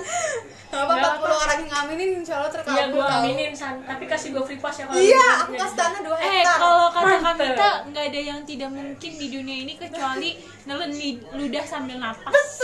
[0.75, 3.79] Apa Nggak 40 orang yang ngaminin insya Allah terkabul iya gue aminin san.
[3.81, 6.57] Tapi kasih gue free pass ya kalau iya aku kasih tanah 2 Eh, hektar.
[6.59, 7.15] kalau kata.
[7.23, 10.29] Kamita nggak ada yang tidak mungkin di dunia ini kecuali
[10.65, 10.91] nelen
[11.31, 12.54] ludah sambil napas.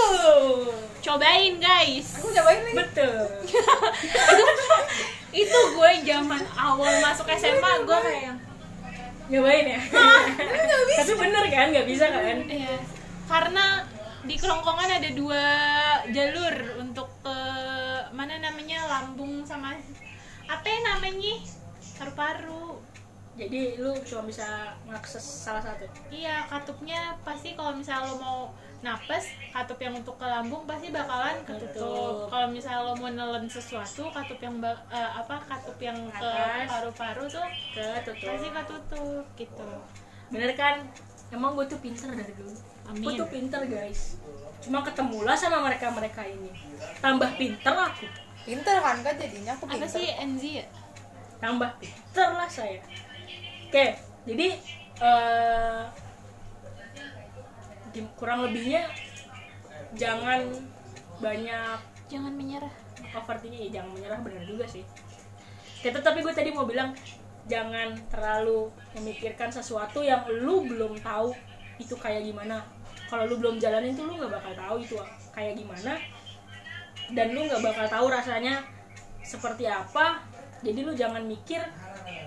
[1.02, 2.08] Cobain guys.
[2.22, 3.26] aku cobain nih betul.
[5.44, 8.38] Itu gue zaman awal masuk SMA gue kayak yang
[9.32, 9.82] nyobain ya?
[11.02, 11.68] Tapi bener kan?
[11.74, 12.38] Nggak bisa kan?
[12.46, 12.78] Iya,
[13.26, 13.66] karena
[14.22, 15.46] di kerongkongan ada dua
[16.14, 17.38] jalur untuk ke
[18.14, 19.74] mana namanya lambung sama
[20.46, 21.42] apa ya namanya?
[21.98, 22.78] Paru-paru.
[23.40, 25.88] jadi lu cuma bisa mengakses salah satu?
[26.12, 28.40] Iya, katupnya pasti kalau misalnya lo mau
[28.82, 31.70] napes, katup yang untuk ke lambung pasti bakalan ketutup.
[31.70, 32.28] Ketutup.
[32.28, 34.58] Kalau misalnya lo mau nelen sesuatu, katup yang
[34.90, 36.66] eh, apa katup yang ke Atas.
[36.66, 39.66] paru-paru tuh ketutup pasti ketutup gitu.
[40.32, 40.82] bener kan
[41.30, 42.56] emang gue tuh pinter dari dulu
[42.88, 43.04] Amin.
[43.04, 44.16] gue tuh pinter guys
[44.62, 46.48] cuma ketemulah sama mereka mereka ini
[47.00, 48.08] tambah pinter aku
[48.42, 50.66] pinter kan kan jadinya aku Apa pinter sih NZ ya?
[51.38, 52.80] tambah pinter lah saya
[53.68, 53.86] oke
[54.24, 54.48] jadi
[55.02, 56.11] eh di-
[58.16, 58.88] kurang lebihnya
[59.96, 60.48] jangan
[61.20, 61.80] banyak
[62.12, 62.74] Jangan menyerah.
[63.16, 63.72] overthinking.
[63.72, 64.84] Ya jangan menyerah benar juga sih.
[65.80, 66.92] Ya, tapi gue tadi mau bilang
[67.48, 68.70] jangan terlalu
[69.00, 71.32] memikirkan sesuatu yang lu belum tahu
[71.80, 72.68] itu kayak gimana.
[73.08, 74.96] Kalau lu belum jalanin tuh lu nggak bakal tahu itu
[75.32, 75.96] kayak gimana
[77.16, 78.60] dan lu nggak bakal tahu rasanya
[79.24, 80.22] seperti apa.
[80.62, 81.64] Jadi lu jangan mikir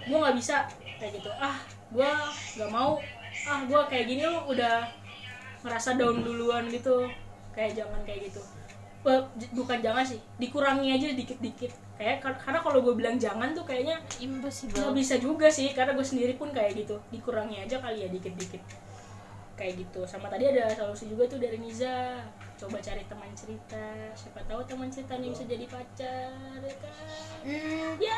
[0.09, 0.65] gue nggak bisa
[0.99, 1.29] kayak gitu.
[1.37, 1.61] Ah
[1.93, 2.11] gue
[2.57, 2.99] nggak mau.
[3.47, 4.89] Ah gue kayak gini lu udah
[5.65, 7.09] ngerasa down duluan gitu.
[7.51, 8.41] Kayak jangan kayak gitu.
[9.53, 11.73] Bukan jangan sih dikurangi aja dikit-dikit.
[11.95, 14.93] Kayak kar- karena kalau gue bilang jangan tuh kayaknya nggak Impossible.
[14.93, 16.97] bisa juga sih karena gue sendiri pun kayak gitu.
[17.09, 18.61] Dikurangi aja kali ya dikit-dikit.
[19.55, 20.03] Kayak gitu.
[20.03, 22.19] Sama tadi ada solusi juga tuh dari Niza
[22.57, 23.85] coba cari teman cerita.
[24.13, 26.95] Siapa tahu teman cerita nih bisa jadi pacar ya kan?
[28.01, 28.17] Ya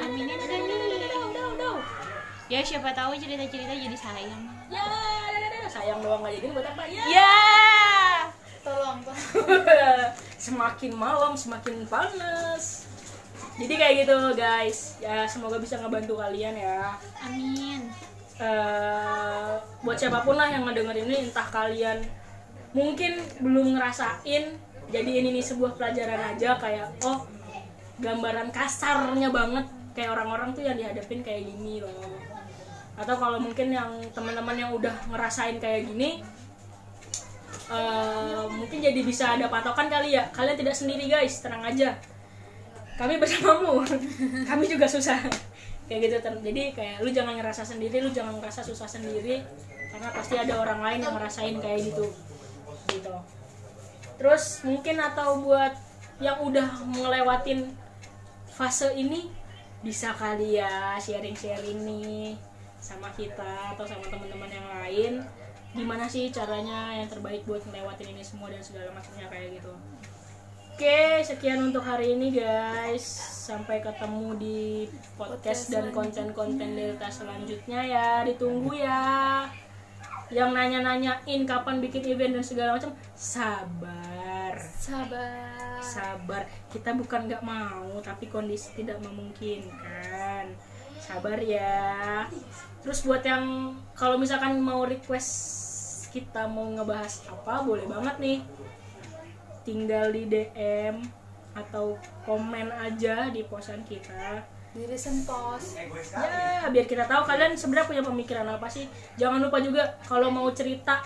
[0.00, 0.60] Aminin nih.
[1.02, 1.74] udah udah udah
[2.46, 4.42] Ya siapa tahu cerita-cerita jadi sayang.
[4.70, 4.84] ya.
[5.76, 6.82] Sayang doang gak jadi buat apa?
[6.88, 7.04] Ya.
[7.12, 7.36] Ya.
[8.64, 9.20] tolong tolong
[10.46, 12.88] semakin malam semakin panas.
[13.60, 14.96] Jadi kayak gitu guys.
[15.04, 16.96] Ya semoga bisa ngebantu kalian ya.
[17.20, 17.92] Amin.
[18.40, 19.52] Eh
[19.84, 22.02] buat siapa pun lah yang ngedenger ini entah kalian
[22.72, 24.58] mungkin belum ngerasain
[24.92, 27.28] jadi ini nih sebuah pelajaran aja kayak oh
[28.00, 29.68] gambaran kasarnya banget.
[29.96, 32.15] Kayak orang-orang tuh yang dihadapin kayak gini loh
[32.96, 36.24] atau kalau mungkin yang teman-teman yang udah ngerasain kayak gini
[37.68, 40.30] eh, mungkin jadi bisa ada patokan kali ya.
[40.30, 41.42] Kalian tidak sendiri guys.
[41.42, 41.98] Tenang aja.
[42.96, 43.84] Kami bersamamu.
[44.50, 45.20] Kami juga susah.
[45.86, 49.42] Kayak gitu jadi kayak lu jangan ngerasa sendiri lu jangan ngerasa susah sendiri.
[49.92, 52.06] Karena pasti ada orang lain yang ngerasain kayak gitu.
[52.90, 53.14] Gitu.
[54.16, 55.76] Terus mungkin atau buat
[56.16, 57.76] yang udah ngelewatin
[58.48, 59.28] fase ini
[59.84, 62.40] bisa kali ya sharing-sharing nih
[62.86, 65.12] sama kita atau sama teman-teman yang lain
[65.74, 69.74] gimana sih caranya yang terbaik buat ngelewatin ini semua dan segala macamnya kayak gitu
[70.76, 73.00] Oke, sekian untuk hari ini guys.
[73.48, 74.84] Sampai ketemu di
[75.16, 78.20] podcast dan konten-konten Delta selanjutnya ya.
[78.28, 79.48] Ditunggu ya.
[80.28, 84.52] Yang nanya-nanyain kapan bikin event dan segala macam, sabar.
[84.76, 86.44] sabar Sabar.
[86.68, 90.25] Kita bukan nggak mau, tapi kondisi tidak memungkinkan.
[91.06, 92.26] Sabar ya.
[92.82, 95.30] Terus buat yang kalau misalkan mau request
[96.10, 98.38] kita mau ngebahas apa, boleh banget nih.
[99.62, 100.98] Tinggal di DM
[101.54, 101.94] atau
[102.26, 104.42] komen aja di posan kita.
[104.74, 105.78] Di recent post.
[105.78, 108.90] Ya biar kita tahu kalian sebenarnya punya pemikiran apa sih.
[109.14, 111.00] Jangan lupa juga kalau mau cerita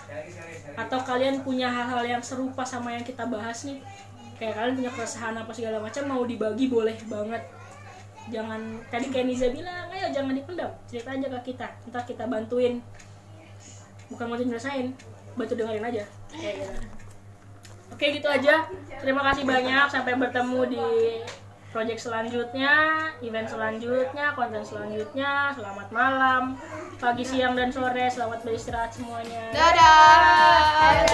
[0.75, 3.79] atau kalian punya hal-hal yang serupa sama yang kita bahas nih.
[4.41, 7.60] Kayak kalian punya keresahan apa segala macam mau dibagi boleh banget
[8.29, 8.61] jangan
[8.93, 12.83] tadi kayak Niza bilang ayo jangan dipendam cerita aja ke kita ntar kita bantuin
[14.11, 14.93] bukan mau nyelesain
[15.33, 16.03] bantu dengerin aja
[16.35, 17.01] kayak gitu
[17.91, 18.65] Oke gitu aja.
[19.03, 19.85] Terima kasih banyak.
[19.91, 20.81] Sampai bertemu di
[21.69, 22.73] project selanjutnya,
[23.21, 25.53] event selanjutnya, konten selanjutnya.
[25.53, 26.57] Selamat malam,
[26.97, 28.09] pagi, siang, dan sore.
[28.09, 29.53] Selamat beristirahat semuanya.
[29.53, 31.05] dadah